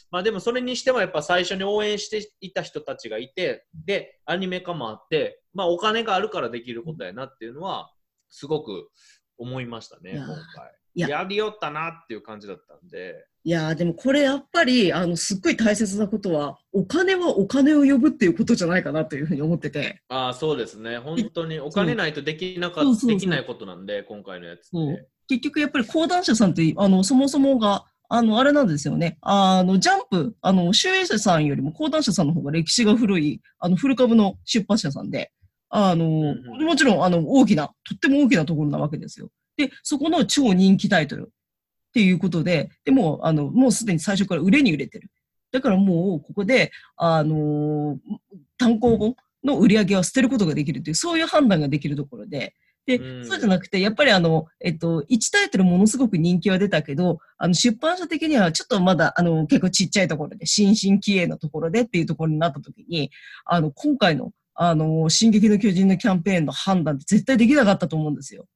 [0.10, 7.92] まあでもそれにしてもやっぱ最初に応援していた人たちがいて、で、アニメ化もあって、まあお金があるからできることやなっていうのは、
[8.30, 8.90] すごく
[9.38, 10.72] 思いましたね、今回。
[10.96, 13.28] いややりよったなっていう感じだったんで。
[13.44, 20.02] いやーでもこれやっぱり、あの、すっごい大切なことは、お金はお金を呼ぶっていうことじゃないかなというふうに思ってて。
[20.10, 20.98] ああ、そうですね。
[20.98, 25.08] 本当にお金ないとできなかできないことなんで、今回のやつって。
[25.30, 29.18] 結局やっぱり講談社さんって、あの、そもそもが、あの、あれなんですよね。
[29.22, 35.32] あの、ジャンプ、あの、集英社さんよりも講談社さんの方が歴史が古い、あの、古株の出版社さんで、
[35.70, 39.30] あの、んうんもちろん、あの、大きな、とっても大きなところなわけですよ。
[39.58, 41.32] で、そこの超人気タイトル
[41.90, 45.10] っていうことで、でも、あの、もうすでに最初から売れに売れてる。
[45.52, 47.98] だからもう、ここで、あの
[48.58, 52.54] 単行本の売り上げは捨てることができるという、そういう判断ができるところで、
[52.86, 63.12] で、うんそうじゃなくて、やっぱりあの、えっと、1タイトルものすごく人気は出たけど、あの、出版社的にはちょっとまだ、あの、結構ちっちゃいところで、新進気鋭のところでっていうところになった時に、
[63.46, 68.48] あの、今回の、あの、進撃の巨人のキャンペーンの判断って絶対できなかったと思うんですよ。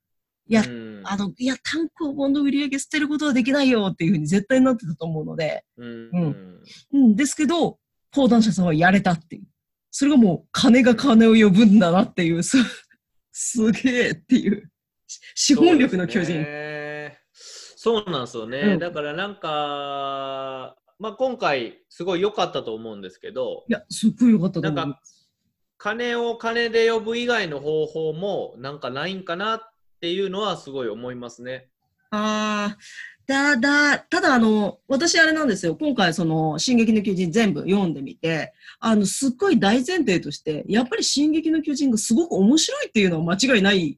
[0.48, 6.60] いや、うんあの、いや、単行本の売り上げ捨てることはできないよっていうふうに絶対なってたと思うので、うんうん
[6.94, 7.78] うん、ですけど、
[8.14, 9.44] 講談社さんはやれたっていう。
[9.92, 12.58] それがもう、金が金を呼ぶんだなっていう、す、
[13.32, 14.72] すげえっていう。
[15.08, 16.34] し資本力の巨人。
[16.34, 17.18] そうね
[17.84, 24.76] そうなんですよね、うんだからなんか、まあ、今回すごい良かったと思うんですけどいや、すっごい良かったと思う。
[24.76, 25.00] なんか
[25.82, 29.60] 金を金で呼ぶ以外の方法もなんかないんかなっ
[30.00, 31.70] ていうのはすごい思いますね。
[32.12, 32.78] ああ、
[33.26, 35.76] ただ、ただあの、私あれなんですよ。
[35.76, 43.98] 今回その、進撃の巨人全部読んでみて、あの、すっごい大前提として、やっぱり進撃の巨人がすごく面白いっていうのは間違いない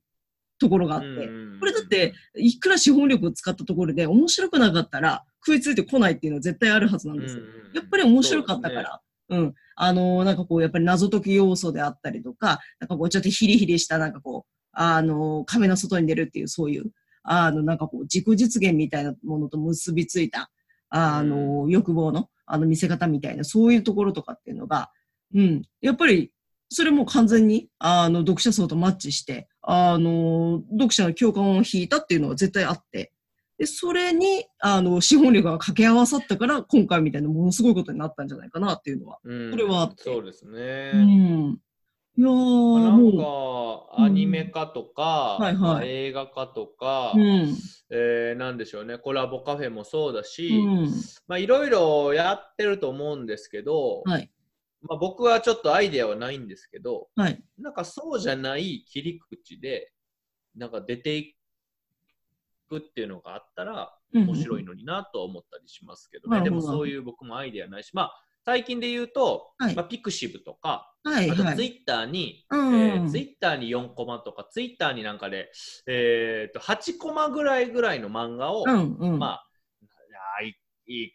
[0.60, 7.44] ところがあって、うんこれだって、いくら資本力を使ったところで面白くなかったら食いついてこないっていうのは絶対あるはずなんですよ。
[7.74, 9.02] やっぱり面白かったから。
[9.30, 9.54] うん。
[9.76, 16.92] あのーなんかこう、やっぱり謎解き要素であったりとか、なんかこう、ちょっとヒリヒリした、なんかこう、あのー亀の外に出るっていう、そういう、
[17.24, 20.52] あの、なんかこう、自己実現みたいなものと結びついた、
[20.90, 24.92] あのー欲望の、あの、見せ方みたいな、そういうところとかっていうのが、
[25.34, 25.64] うん。
[25.82, 26.32] やっぱり、
[26.70, 33.14] それも完全に、あの、読者層とマッチして、あのー読者の共感を引いたっていうのは絶対あって、
[33.64, 39.20] で、それに、あの、資本力が掛け合わさったから、今回みたいなものすごいことになったんじゃないかなっていうのは。
[39.24, 40.92] うんこれはあってそうですね。
[40.94, 41.60] うん。
[42.16, 47.58] いやなんもかアニメ化とか、はいはいまあ映画化とか、う、うん。
[47.90, 50.90] えーなんでしょうねコラボカフェもそうだし、うん。
[51.28, 54.30] まあいろいろやってると思うんですけど、はい。
[54.82, 57.42] まあ、僕はちょっとアイデアはないんですけどはい。
[57.58, 59.94] なんかそうじゃない切り口で
[60.58, 61.38] なんか出てい
[62.68, 71.30] くっていうのがあったら面白いのになとは思ったりしますけどね、なるほどでもそういう僕もアイデアないしまあ最近で言うと、はいまあ、ピクシブとかはい。
[71.30, 71.40] はい。
[71.40, 75.52] あとツイッターに、うんえーツイッターに4コマとか、ツイッターになんかで、
[75.88, 79.20] えー、と8コマぐらいぐらいの漫画を、うんうん。
[79.20, 79.48] まあ、
[80.42, 80.50] いや
[80.88, 81.14] い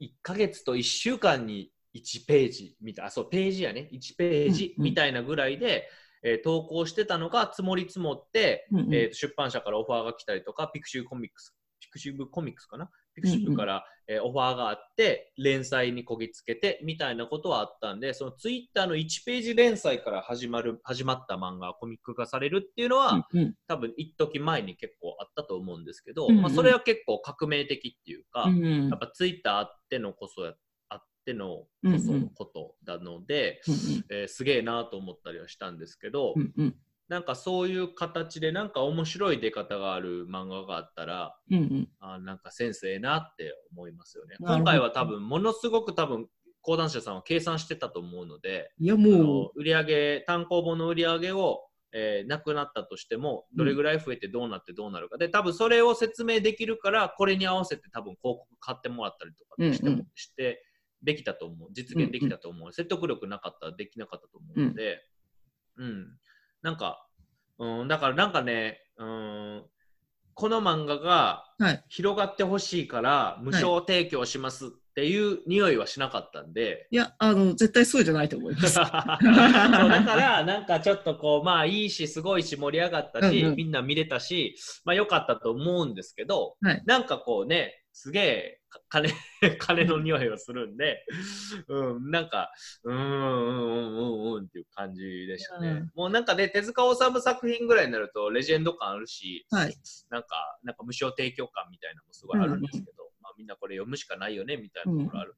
[0.00, 5.88] い1ヶ月と1週間に1ページみたいな、あそう、ページやね、1ページうんうんみたいなぐらいで、
[6.22, 8.94] えー投稿してたのが積もり積もって、うんうん。
[8.94, 12.90] えーと出版社からオファーが来たりとか、 pixivコミックス、 pixivコミックスかな？
[13.14, 23.54] pixivから、えーオファーがあって、連載にこぎつけてみたいなことはあったんで、そのツイッターの1ページ連載から始まる、始まった漫画がコミック化されるっていうのは、うんうん。
[23.68, 26.42] 多分一時期前に結構あったと思うんですけど、うんうん。
[26.42, 28.88] まあ、それは結構革命的っていうか、うんうん。
[28.88, 30.54] やっぱツイッターあってのこそやあ
[31.20, 31.66] ってのこ
[32.04, 33.60] そのことなので、
[34.10, 36.76] えーすげえなと思ったりはしたんですけど、うんうん。
[37.08, 41.88] なんかそういう形でなんか面白い出方がある漫画があったらうんうん。
[41.98, 44.36] あなんかセンスええなって思いますよね。
[44.40, 46.28] 今回は多分ものすごく多分
[46.62, 51.60] 講談社さんは計算してたと思うので、いや、あもの売上単行本の売り上げを、
[51.92, 60.06] えーなくなったとしてもどれぐらい増えてどうなってどうなるか、で多分それを説明できるからこれに合わせて多分広告買ってもらったりとかしても、うんうん。
[60.14, 60.62] して
[61.02, 61.68] できたと思う。
[61.72, 65.02] 実現できたと思う、説得力なかったらできなかったと思うので、
[65.76, 66.18] うん。
[66.62, 67.06] なんか、
[67.58, 69.64] うん、だからなんかね、うん、
[70.34, 71.44] この漫画が。
[71.88, 76.96] 広がってほしいから無償提供しますっていう匂いはしなかったんで、い。
[76.96, 78.72] や、あの、絶対そうじゃないと思います。
[78.74, 79.18] そうだか
[80.16, 83.56] らなんかちょっとこうまあいいしすごいし盛り上がったし、うんうん。
[83.56, 86.82] みんな見れたしまあ良かったと思うんですけど、はい。
[86.86, 89.10] なんかこうねすげえか金
[89.58, 91.04] 金 の匂いがするんで、
[91.68, 92.52] うん、なんか
[92.84, 99.74] うーんうんうんうんうんっていう感じでしたね、うんもうなんかね手塚治虫作品ぐらいになるとレジェンド感あるし、はい。
[100.10, 105.34] なんかなんか無償提供感みたいなのもすごいあるんですけど、まあ、みんなこれ読むしかないよねみたいなところある、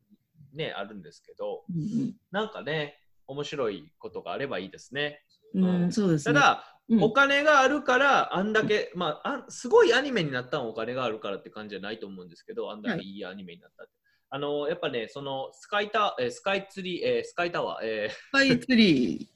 [0.53, 5.25] ねあるんですけどうんなんかね面白いことがあればいいですね。
[5.55, 6.35] うん、うん、そうですね。
[6.35, 13.18] ただ、うんお金があるから、あんだけ、まああ、すごいアニメになったのはお金があるからって感じじゃないと思うんですけど、あんだけい。
[13.18, 13.92] いアニメになったって。
[14.35, 18.14] あのやっぱね、そのスカイタ、えースカイツリー、えースカイタワー、えー。
[18.14, 19.31] スカイツリ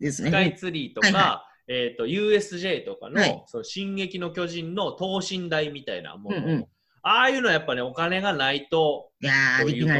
[0.00, 0.30] ーですね。
[0.30, 3.44] スカイツリーとか、はいはえっ、と、USJ とかの、はい。
[3.46, 6.68] その進撃の巨人の等身大みたいなもの、うんうん
[7.04, 9.32] ああいうのはやっぱね、お金がないと、いや。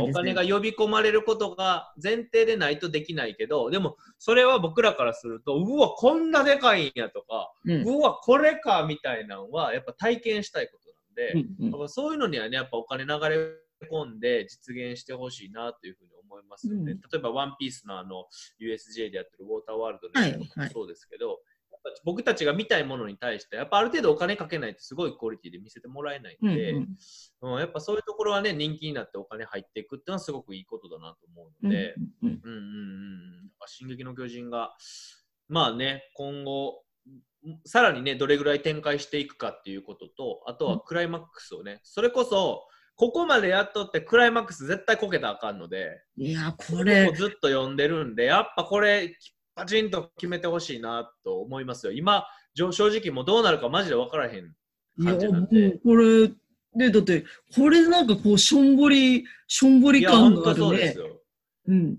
[0.03, 16.93] お金が呼び込まれることが前提でないとできないけど、でも、それは僕らからすると、うわ、こんなでかいんやとか、うんうわ、これかみたいなのは、やっぱ体験したいことなんで、うんうんやっぱそういうのにはね、やっぱお金流れ込んで実現してほしいなというふうに思いますよね。
[16.93, 18.27] うん例えば、ワンピースのあの、
[18.61, 21.52] USJ でやってるウォーターワールドのかはいはいもそうですけど、やっぱ
[22.05, 33.51] 僕たちが見たいものに対して、やっぱある程度お金かけないとすごいクオリティで見せてもらえないんで、うんうんうんやっぱそういうところはね、人気になってお金入っていくっていうのはすごくいいことだなと思うので、うんうんうんうん。
[33.67, 34.77] 進撃の巨人が、
[35.49, 36.85] まあね、今後、
[37.45, 49.17] んさらにね、どれぐらい展開していくかっていうことと、あとはクライマックスをね、それこそ、ここまでやっとってクライマックス絶対こけたらあかんので、いや、これ、ずっと読んでるんで、やっぱこれ、
[49.55, 51.93] パチンと決めてほしいなと思いますよ。
[51.93, 54.55] 今、正直もうどうなるかマジで分からへん
[55.03, 56.29] 感じなんでう、これ、
[56.75, 60.99] で、だって、これでなんかこう、しょんぼり、しょんぼりいや、感本があるねうです。
[60.99, 61.21] よ。
[61.69, 61.99] うん。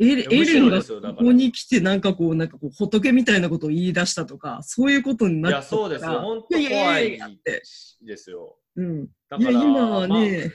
[0.00, 6.10] エレエレンがここに来てなんかこう、なんかこう、仏みたいなことを言い出したとか、そういうことにいや、なっちゃったらそうですよ。
[6.20, 6.72] 本当いやい
[7.18, 7.40] や怖い。
[7.44, 8.58] ですよ。
[8.76, 9.06] うん。
[9.28, 10.50] だから、いや、今はまあね、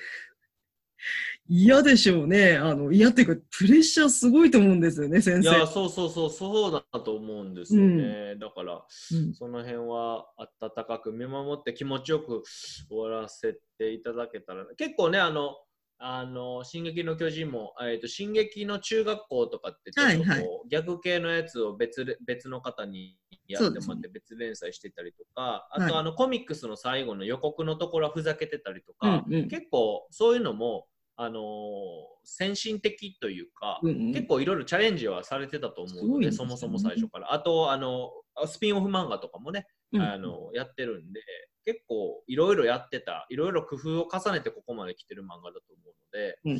[1.51, 2.57] 嫌でしょうね。
[2.57, 5.49] あの、嫌っていうか、プレッシャーすごいと思うんですよね、先生。
[5.49, 8.35] いや、そうそうそう、そうだと思うんですよね。
[8.35, 9.33] だから、うん。
[9.33, 12.43] その辺は温かく見守って気持ちよく
[12.87, 15.55] 終わらせていただけたら、結構ね、あの、
[16.01, 20.47] あの進撃の巨人も、えーと、進撃の中学校とかってちょっとこう、はいはい。
[20.69, 25.93] 逆系のやつを別で別の方にやってもらって別連載してたりとか、あと、はい。
[25.95, 29.47] あのコミックスの最後の予告のところはふざけてたりとか、うんうん。
[29.49, 30.85] 結構そういうのも、
[31.21, 34.13] あのー先進的というか、うんうん。
[34.13, 36.31] 結構いろいろチャレンジはされてたと思うので、ね。
[36.31, 37.33] そもそも最初から。
[37.33, 38.11] あと、あの、
[38.45, 40.01] スピンオフ漫画とかもね、うん。
[40.01, 41.21] あのやってるんで、
[41.65, 46.59] 結構いろいろやってた、いろいろ工夫を重ねてここまで来てる漫画だと思うので、うんうん。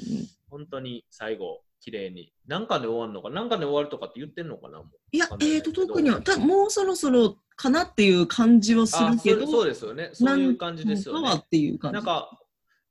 [0.50, 2.34] 本当に最後、綺麗に。
[2.48, 4.88] なんかで終わるのか、なんかで終わるとかって言ってんのかなもう。
[5.12, 10.10] いやえっ、と、特には、たもうそろそろかなっていう感じはすあるけど、そそうですよね。
[10.14, 11.30] そういう感じですよね。
[11.92, 12.39] なんか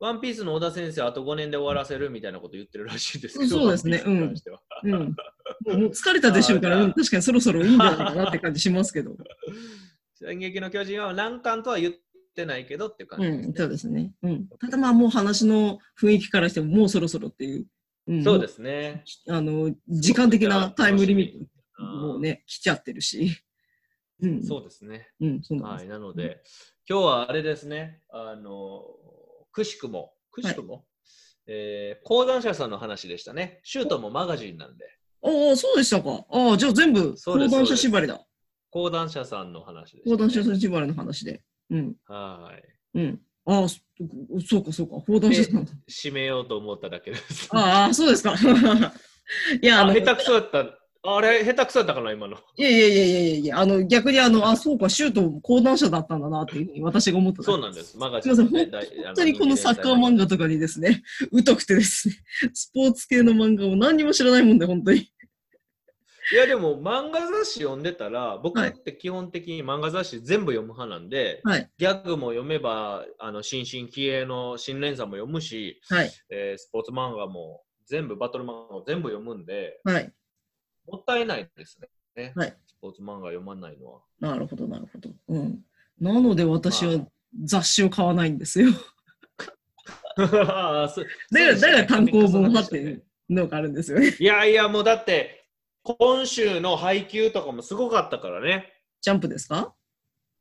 [0.01, 4.93] ワンピースの小田先生、あと5年で終わらせるみたいなこと言ってるらしいですけど、そうですねワンピースに関してはうん。
[4.93, 9.17] もう疲れたでしょうから、確かにそろそろいいんじゃないかなって感じしますけど。
[10.15, 11.95] 進撃の巨人は何巻とは言っ
[12.35, 14.13] てないけどって感じねうん、そうですね。
[14.23, 14.49] うん。
[14.61, 17.67] ただまあもう話の雰囲気からしてももうそろそろっていう。
[18.07, 19.05] うん、そうですね。
[19.29, 23.31] あの、時間的なタイムリミットうんもうね、来ちゃってるし。
[24.21, 24.43] うん。
[24.43, 25.09] そうですね。
[25.21, 25.89] うん、そうなんです。
[25.91, 26.01] はい。
[26.01, 26.43] なので、
[26.89, 28.83] 今日はあれですね、あの、
[29.59, 30.85] くしくも、くしくも、
[31.49, 33.61] えー講談社さんの話でしたね。
[33.65, 34.85] シュートもマガジンなんで、
[35.25, 36.25] ああ、そうでしたか。
[36.31, 38.21] ああ、じゃあ全部講談社縛りだ。
[38.71, 41.43] 講談社さんの話でした、講談社縛りの話で。
[41.71, 41.95] うん。
[42.07, 42.53] は
[42.95, 42.99] い。
[42.99, 43.21] うん。
[43.47, 43.79] ああ、そ
[44.47, 45.05] そうか、そうか。
[45.05, 45.67] 講談社さん。
[45.91, 47.49] 締めようと思っただけです。
[47.51, 48.35] ああ、そうですか。
[49.61, 50.78] いや、あの、あ下手くそだった。
[51.03, 52.37] あれ、下手くそだったかな、今の。
[52.57, 57.43] いやいやいやいやいやあの、逆にあの、あ、そうか、シュート講談社だったんだなっていうふうに私が思った。
[57.43, 57.97] そうなんです。
[57.97, 61.03] マガすみません、ジンのね、本当にこのサッカー漫画とかにですね、
[61.47, 62.15] 疎くてですね、
[62.53, 65.09] スポーツ系の漫画を何にも知らないもんで、本当に。
[66.31, 71.71] いやでも漫画雑誌読んでたら僕はいって基本的に漫画雑誌全部読む派なんで、はい。
[71.79, 76.11] ギャグも読めばあの新進気鋭の新連載も読むし、はい。
[76.29, 80.13] えースポーツ漫画も全部バトル漫画も全部読むんではい。
[80.91, 81.79] もったいないです
[82.17, 84.01] ね、はいスポーツ漫画読まないのは。
[84.21, 85.11] なるほど、なるほど。
[85.29, 85.65] うん。
[86.01, 87.07] なので私は
[87.45, 88.71] 雑誌を買わないんですよ。
[90.17, 90.89] あ
[91.31, 94.15] だから、単行本派っていうのがあるんですよね。
[94.19, 95.49] いやいやもうだって
[95.83, 98.73] 今週の配給とかもすごかったからね。
[99.01, 99.75] ジャンプですか？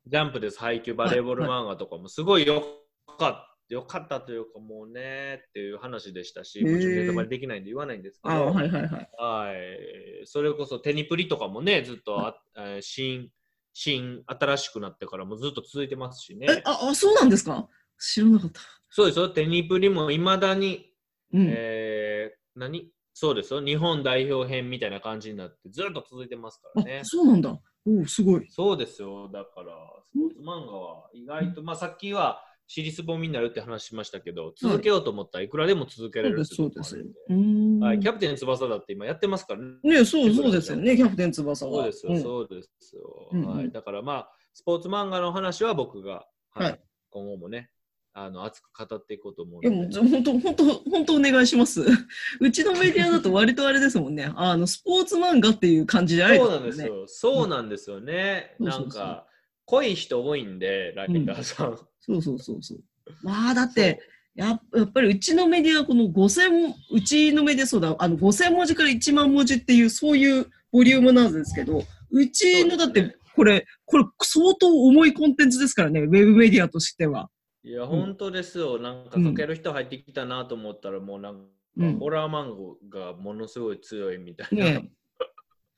[0.06, 2.60] ジャンプです、配給バレーボール漫画とかもすごいよ
[3.06, 3.47] かった。
[3.68, 9.10] よかったというかもうねっていう話でしたし、もちろんネタバレできないんで言わないんですけど、はいはいはい。
[9.18, 13.30] はいそれこそテニプリとかもね、ずっとあ、えー新、
[13.74, 16.46] 新、新しくなってからもずっと続いてますしね。
[16.50, 17.68] え、あ、あ、そうなんですか？
[17.98, 18.60] 知らなかった。
[18.90, 20.92] そうですよ、テニプリもいまだに、
[21.32, 21.46] うん。
[21.50, 22.90] えー何？
[23.12, 27.04] そうですよ、日本代表編みたいな感じになってずっと続いてますからねあ、。
[27.04, 27.60] そうなんだ。
[27.84, 28.46] おお、すごい。
[28.48, 29.28] そうですよ。
[29.28, 29.72] だから、
[30.04, 37.82] スポーツ漫画は意外と、まあさっきは尻すぼみになるって話しましたけど、続けようと思ったらいくらでも続けられるそうです、そうです。
[37.82, 39.74] はい、キャプテン翼だって今やってますからね。
[39.82, 41.72] ねそうそうですよね、キャプテン翼は。
[41.72, 43.70] そうですよ、んそうですよ、うんうんはい。
[43.72, 47.70] だからまあ、スポーツ漫画の話は僕が、はいはい今後もね、
[48.12, 49.98] あの熱く語っていこうと思うので。
[49.98, 51.82] 本当、本当、本当お願いします。
[52.40, 54.30] うちのメディアだと割とあれですもんね。
[54.36, 56.64] あの、スポーツ漫画っていう感じじゃないそうなん。
[56.64, 57.04] ですよ。
[57.06, 58.56] そうなんですよね。
[58.58, 59.26] うんなんか、
[59.64, 61.78] 濃い人多いんで、ライダーさん。
[62.08, 62.78] そうそうそうそう。
[63.22, 64.00] まあ、だって、
[64.34, 77.30] ややっぱりうちのメディアはこの5000、うちのメディアそうだ、あの5000文字から1万文字っていう、そういうボリュームなんですけど、うちのだってこれ、これ相当重いコンテンツですからね、ウェブメディアとしては。
[77.62, 78.80] いや、本当ですよ。
[78.80, 81.40] なんか、うんかける人入ってきたなと思ったら、もうなんか、
[81.76, 82.56] うんホラー漫
[82.88, 84.64] 画がものすごい強いみたいな。
[84.64, 84.90] ね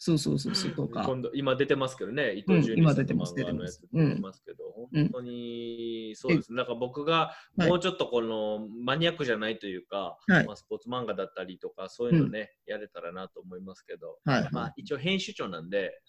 [0.03, 1.05] そうそうそうそう、とか。
[1.05, 6.57] 今度今出てますけどね、伊うん藤潤二さんの漫画のやつ出てますけど、本当にそうですね。
[6.57, 14.48] なんか僕がはいもうちょっとこのマニアックじゃないというか、はいまあ、スポーツ漫画だったりとか、そういうのね、やれたらなと思いますけど、はい。
[14.53, 16.01] まあ一応編集長なんで、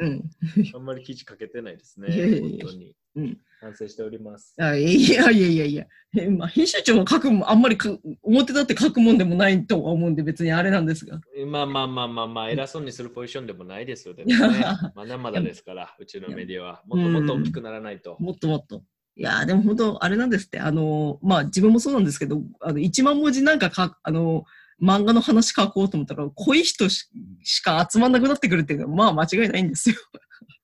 [0.00, 0.22] うん。
[0.74, 2.08] あんまり記事書けてないですね。
[2.40, 2.96] 本当に。
[3.16, 4.54] うん反省しております。
[4.58, 5.86] あいやいやいやいや、
[6.18, 11.18] えまあ、編集長も書くも、あんまりか表立って書くもんでもないとは思うんで、別にあれなんですが。
[11.46, 14.12] まあまあまあまあまあ、偉そうにするポジションでもないですよ。
[14.14, 16.82] でもね、まだまだですから、うちのメディアは。
[16.86, 18.16] もっともっと大きくならないと。
[18.20, 18.82] もっともっと。
[19.16, 24.44] いやーでも本当、あれなんですって、あのーまあ自分もそうなんですけど、あの、1万文字なんかか、あのー
[24.82, 27.08] 漫画の話書こうと思ったら、濃い人し
[27.42, 29.96] しか集まんなくなってくるっていうのは、まあ間違いないんですよ。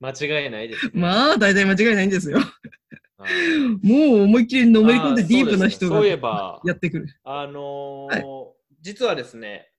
[0.00, 0.92] 間違いないです、ね。
[1.00, 2.38] まあ大体間違いないんですよ。
[2.38, 2.46] はい
[3.82, 6.16] もう思いっきりのめり込んでディープな人がや
[6.72, 7.06] ってくる。
[7.22, 9.70] あのーはい実はですね、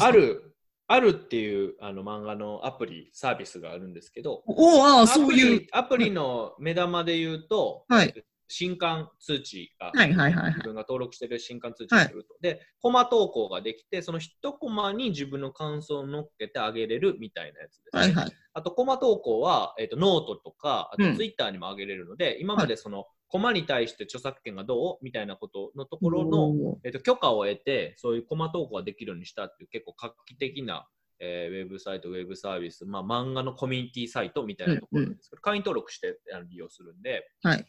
[0.00, 0.54] アル、
[0.86, 5.66] アルっていうあの漫画のアプリ、サービスがあるんですけど、おあそういう。
[5.72, 8.14] アプリの目玉で言うと、はい
[8.50, 12.36] 新刊通知が、はいはいはいはい自分が登録している新刊通知が来ると。
[12.40, 18.00] で、コマ投稿ができて、その一コマに自分の感想を乗っけてあげれるみたいなやつです、ね。
[18.00, 18.36] はいはい。
[18.52, 30.88] あと、コマ投稿は、えー、とノートとか、あうんとツイッターにも上げれるので、今までその、コマに対して著作権がどうみたいなことのところの、えー、と許可を得て、そういうコマ投稿ができるようにしたっていう結構画期的な、
[31.20, 37.64] えーウェブサイト、ウェブサービス、まあ、漫画のコミュニティサイトみたいなところなんですけど、会員登録してあの利用するんで、はい。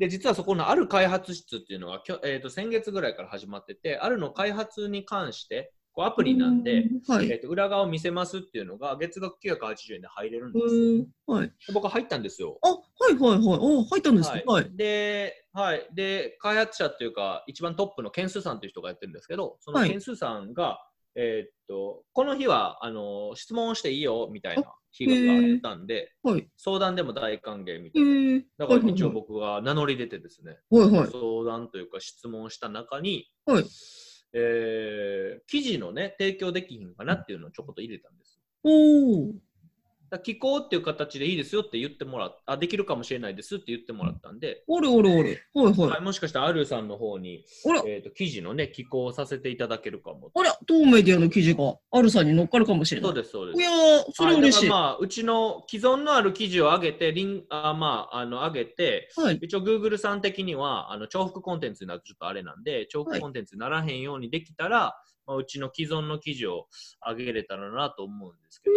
[0.00, 7.30] で実はそこのある開発室っていうのがきょ、えー、と先月ぐらいから始まってて、あるの開発に関して、こうアプリなんで、うん、はい。
[7.30, 10.74] えー、と裏側を見せますっていうのが月額980円で入れるんです。
[10.74, 11.48] うんはい。
[11.48, 12.58] で僕は入ったんですよ。
[12.62, 12.76] あ、は
[13.10, 13.58] いはいはい。
[13.60, 14.70] お入ったんですかはいはい。
[14.74, 20.78] で、はい、で、開発者っていうか、一番トップのケンスーさんという人がやってるんですけど、そのはいケンスーさんが、
[21.14, 26.48] えーっと、この日はあの質問をしていいよみたいな日があったんで、はい。
[26.56, 28.08] 相談でも大歓迎みえたいな。
[28.08, 31.10] ー、だから一応はい僕が名乗り出てですね、はいはい。
[31.10, 33.64] 相談というか質問した中に、はい
[34.32, 38.40] えー記事のね、提供できひんかなっていうのをちょこっと入れたんです。
[38.62, 39.32] おお。
[40.10, 45.40] だから寄稿っていう形でいいですよって言ってもらっあ、できるかもしれないですって言ってもらったんで、おれおれおれ。
[45.54, 45.86] はいは。
[45.86, 47.44] はいい、もしかしたらアルさんの方に、
[47.86, 50.32] えー、と記事のね、寄稿させていただけるかも。
[50.34, 53.10] あら、当メディアの記事があるさんに乗っかるかもしれない。
[53.10, 53.60] そうです、そうです。
[53.60, 54.68] いやー、それは嬉しい。
[54.68, 59.38] まあ、うちの既存のある記事を上げて、リンあまあ、あの上げて、はい。
[59.40, 64.96] 一応 Google さん的にはあの重複コンテンツになるとちょっとあれなんで、重複コンテンツにならへんようにできたら、
[65.26, 66.66] まあ、うちの既存の記事を
[67.06, 68.76] 上げれたらなと思うんですけど、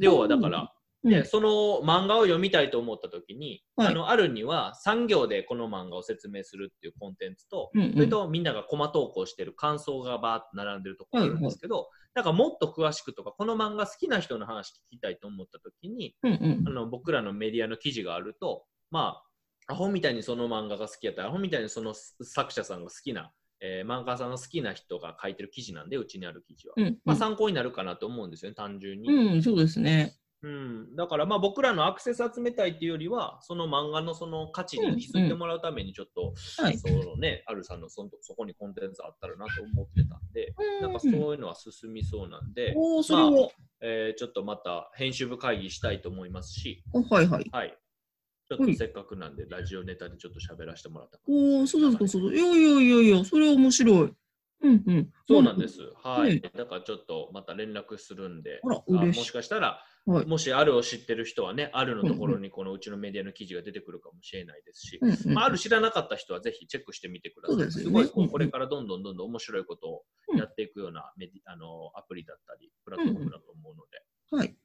[0.00, 0.72] 要はだから、
[1.02, 1.10] うん。
[1.10, 1.48] でその
[1.82, 3.88] 漫画を読みたいと思った時に、はい。
[3.88, 7.92] あのあるには3行でこの漫画を説明するっていうコンテンツと、うんうん。
[7.94, 16.34] それとみんながコマ投稿してる感想がバーッと並んでるところなんですけど、なんかもっと詳しくとか、この漫画好きな人の話聞きたいと思った時に、うんう
[16.64, 16.68] ん。
[16.68, 19.22] あの僕らのメディアの記事があると、ま
[19.68, 26.74] あ、アホみたいにその漫画が好きやったら、アホみたいにその作者さんが好きな、えー漫画家さんが好きな人が書いてる記事なんで、うちにある記事は。
[26.76, 29.08] うんまあ、参考になるかなと思うんですよね、単純に。
[29.08, 30.16] うん、うん、そうですね。
[30.42, 36.32] うん、だからまあ僕らのアクセス集めたいっていうよりは、その漫画のその価値に気づいてもらうためにちょっと、
[36.62, 36.78] はい。
[36.78, 43.48] そのね、あるさんのそのそこにコンテンツあったらなと思ってたんで、なんかそういうのは進みそうなんで、おお、それは、
[43.82, 47.44] えーちょっとまた編集部会議したいと思いますし、あはいはい。
[47.52, 47.78] はい。
[48.50, 52.42] ちょっとせっかくなんで、ラジオネタでちょっと喋らせてもらったおお、そうですか、そうです。
[52.42, 54.12] いやいやいやいや、それは面白い。
[54.62, 55.08] うんうん。
[55.28, 55.68] そうなんで。
[55.68, 55.78] す。
[56.02, 56.40] はい。
[56.40, 64.98] ねだからちょっとまた連絡するんで、もしかしたら、はいもしあるを知ってる人はね、あるのところにこのうちのメディアの記事が出てくるかもしれないですし、
[65.36, 67.70] あ、ある知らなかった人はぜひチェックしてみてください。
[67.70, 70.02] すごいこれからどんどんどんどん面白いことを
[70.36, 74.02] やっていくようなメディあのアプリだったり、プラットフォームだと思うので、
[74.36, 74.56] はい。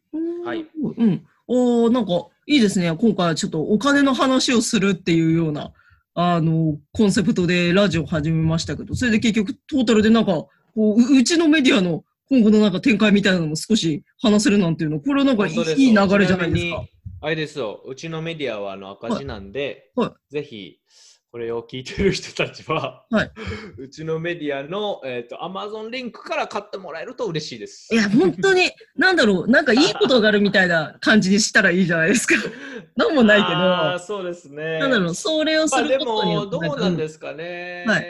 [0.46, 0.66] はい。
[0.98, 1.26] うん。
[1.48, 2.96] おおなんか、いいですね。
[2.96, 5.72] 今回はちょっとお金の話をするっていうような、
[6.14, 15.64] あの、コンセプトでラジオを始めましたけど、それで結局トータルでなんか、こう、ううちのメディアの今後のなんか展開みたいなのも少し話せるなんていうの、これはなんかいい流
[16.18, 16.86] れじゃないですか。
[17.22, 20.80] あれですよ、うちのメディアはあの赤字なんで、はいはぜひ
[21.36, 23.32] これを聞いてる人たちは、はい
[23.78, 27.94] うちのメディアの、えー、と Amazon リンクから買ってもらえると嬉しいです。
[27.94, 32.36] いや、本当に、なんだろう、なんかいいことがあるみたいな感じにしたらいいじゃないですか。
[32.96, 34.80] なんもないけど、そうですね。
[34.80, 36.68] なんだろう、それをすまあ、でることによも、って。
[36.70, 37.84] どうなんですすかね。
[37.86, 38.02] は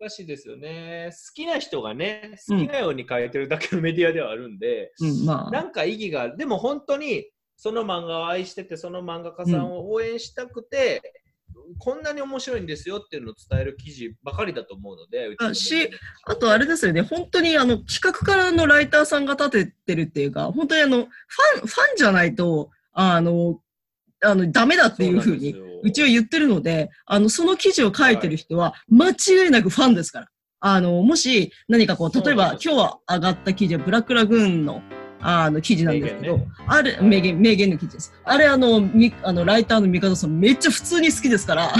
[0.00, 1.10] 難しいですよね。
[1.12, 5.50] 好きな人がね、好きなように書いてるだけのメディアではあるんで、うん、まあ。
[5.52, 7.30] なんか意義が、でも本当に
[7.62, 11.19] その漫画を愛してて、その漫画家さんを応援したくて、
[11.78, 15.90] こんなに面白いんですよっていうのを伝える記事ばかりだと思うので、うちのメディアし
[16.24, 23.60] あとあれですよね、本当にあの企画からのライターさんが立ててるっていうか、本当にあの、ファン、ファンじゃないと、あの、
[24.22, 30.28] あの、ダメだっていうふうに、うちは言ってるので、あの、その記事を書いてる人は、間違いなくファンですから。
[30.62, 34.82] あの、もし何かこう、例えば今日は上がった記事はブラックラグーンの、
[35.20, 38.12] あの、記事なんですけど、名言あれ、名言、名言の記事です。
[38.24, 41.72] あれ、あの、み、あの、ライターの三方さんめっちゃ普通に好きですから、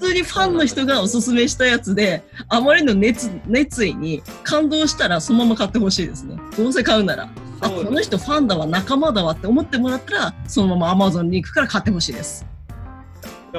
[0.00, 6.36] 普通にファンの人がおすすめしたやつで、あまりの熱、熱意に感動したらそのまま買ってほしいですね。
[6.56, 7.28] どうせ買うなら。
[7.60, 12.44] あ、この人ファンだわ、仲間だわって思ってもらったら、そのまま Amazon に行くから買ってほしいです。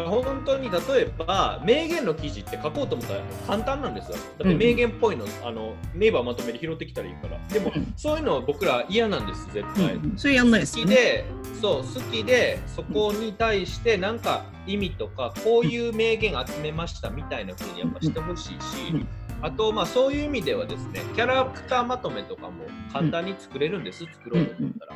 [0.04, 4.18] 本当に例えば名言の記事って書こうと思ったら簡単なんですよ。
[4.38, 7.39] だって名言っぽいの,、あのネイバーまとめて拾ってきたらいいから。
[7.48, 9.96] でも、うんそういうの僕ら嫌なんです絶うん対。
[9.96, 10.96] うんそれやんないですよね。
[10.96, 11.26] 好きで
[11.62, 19.08] そう好きでそこに対してなんか意味とかこういう名言集めましたみたいな風にやっぱしてほしいし、うん
[19.41, 24.96] あとまあそういう意味ではですねキャラクターまとめとかも簡単に作れるんです、作ろうと思ったら。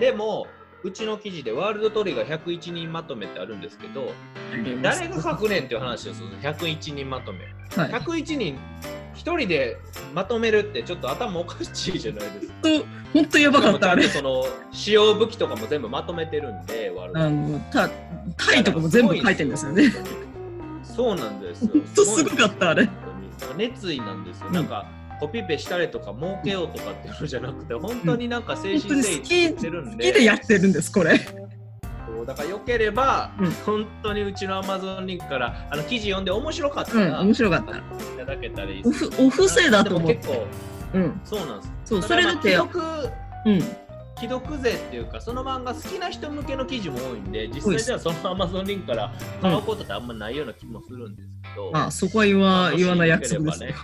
[0.00, 0.46] でも
[0.82, 4.12] うちの記事でワールドトリガー101人まとめってあるんですけど
[4.82, 7.40] 誰が書くねんっていう話をする101人まとめ。
[7.76, 7.92] はい。
[7.92, 8.58] 101人
[9.14, 9.78] 一人で
[10.14, 12.54] まとめるってちょっと頭おかしいじゃないですか。
[12.62, 12.68] と
[13.12, 14.08] 本当やばかったあれ。
[14.08, 17.90] その使用武器とかも全部まとめてるんで、ワールドあのた
[18.36, 19.90] タイとかも全部書いてるんですよね。。
[20.84, 21.70] そうなんですよ。
[21.72, 22.88] 本当すごかったあれ。
[23.56, 24.48] 熱意なんですよ。
[24.48, 24.86] うんなんか
[25.20, 30.06] コピペしたりとか儲けようとかっていうのじゃなくて、本当になんか精神誠意きしてるんで。
[30.06, 31.20] 好きでやってるんですこれ。
[32.26, 37.76] だから良ければ、うん本当にうちの Amazon リンクからあの記事読んで面白かったうんら、面白かった。
[37.76, 37.82] い
[38.18, 38.90] ただけたらいいお。
[38.90, 40.46] ふお布施だと思って結構
[40.94, 41.72] うんそうなんです。
[41.84, 42.80] そうそれだって既読
[43.46, 43.60] うん
[44.18, 49.12] 既読勢っていうかその漫画好きな人向けの記事も多いんで実際じゃあその Amazon リンクから
[49.42, 53.74] 買うことってあんまないような気もするんですけど、まあそこは言わ言わない約束ですね。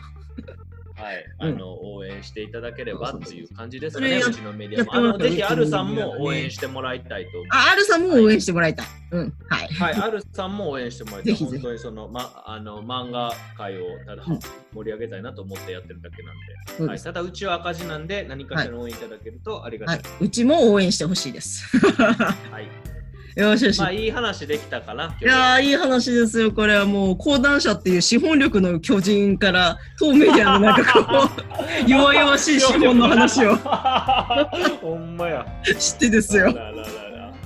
[1.03, 4.95] はい、うんあの応援していただければという感じですかね、うちのメディアも。
[4.95, 7.69] あのぜひアルさんも応援してもらいたいと思います。
[7.69, 8.87] あ、アルさんも応援してもらいたい。
[9.11, 9.69] うん、はい。
[9.69, 11.33] はい、アルさんも応援してもらいたい。
[11.33, 14.39] ぜひぜひ本当にその、ま、あの漫画界をただうん
[14.75, 17.05] 盛り上げたいなと思ってやってるだけなんで、はい、そうです。
[17.05, 20.27] ただうちは赤字なんで何かしらの応援いただけるとありがたはいい。
[20.27, 21.77] うちも応援してほしいです。
[21.77, 22.82] はい
[23.37, 23.81] よしよし。
[23.81, 25.17] まあいい話できたかな。
[25.21, 26.53] いやーいい話ですよ。
[26.53, 31.31] これはもう講談社っていう資本力の巨人から当メディアのなんかこ
[31.87, 33.57] う 弱々しい資本の話を
[34.83, 35.47] ほんまや。
[35.79, 36.49] してですよ。
[36.49, 36.83] あららら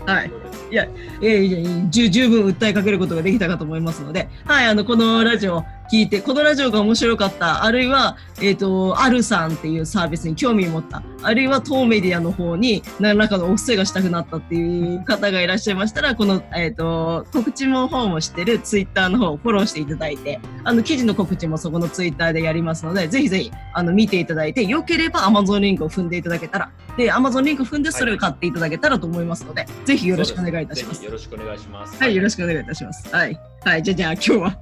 [0.07, 0.31] らはい
[0.71, 0.89] いや、
[1.23, 31.05] えー、十十分訴えかけることができたかと思いますので、はい、あの、このラジオ聞いて、このラジオが面白かった、あるいは、えっ、と、アルさんっていうサービスに興味を持った、あるいは当メディアの方に何らかのお布施がしたくなったっていう方がいらっしゃいましたら、この、えっ、と、告知の方もしてるツイッターの方をフォローしていただいて、あの、記事の告知もそこのツイッターでやりますので、ぜひぜひ、あの、見ていただいて、よければ Amazon リンクを踏んでいただけたら、で、Amazon リンク踏んでそれを買っていただけたらと思いますので、ぜひよろしくお願いいたします。
[31.05, 31.97] よろしくお願いします。
[32.03, 33.09] はい、よろしくお願いいたします。
[33.15, 33.41] はい。
[33.65, 34.59] はい、じゃあ、じゃあ、今日は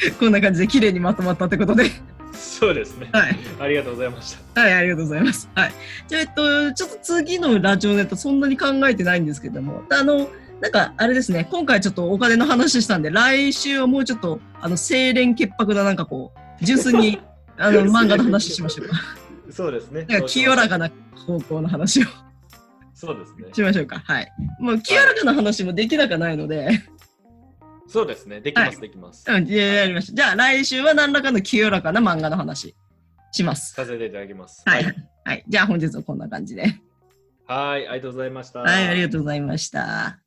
[0.18, 1.90] こんな感じで綺麗にまとまったってことで。
[2.32, 3.08] そうですね。
[3.12, 3.36] はい。
[3.60, 4.60] ありがとうございました。
[4.60, 5.48] はい、ありがとうございます。
[5.54, 5.72] はい。
[6.08, 10.28] じゃあ、えっと、ちょっと次のラジオネタ、そんなに考えてないんですけども、あの、
[10.60, 17.20] なんか、あれですね、今回ちょっとお金の話したんで、来週はもうちょっと、あの、清廉潔白な、なんかこう、純粋に、
[17.58, 18.96] あの、漫画の話しましょうか。
[19.50, 20.06] そうですね。
[20.08, 20.90] なんか、清らかな
[21.26, 22.06] 方向の話を
[22.94, 23.52] そうですね。
[23.52, 24.02] しましょうか。
[24.06, 24.32] はい。
[24.58, 26.82] もう、清らかな話もできなくはないので、
[27.88, 28.40] そうですね。
[28.40, 29.24] できます、はできます。
[29.28, 30.14] うん、やりました。
[30.14, 32.74] じゃあ、来週は何らかの清らかな漫画の話
[33.32, 33.74] します。
[33.74, 34.62] させていただきます。
[34.66, 34.84] はい。
[35.24, 35.44] はい。
[35.46, 36.80] じゃあ本日はこんな感じで。
[37.46, 38.60] はい、ありがとうございました。
[38.60, 40.25] はい、ありがとうございました。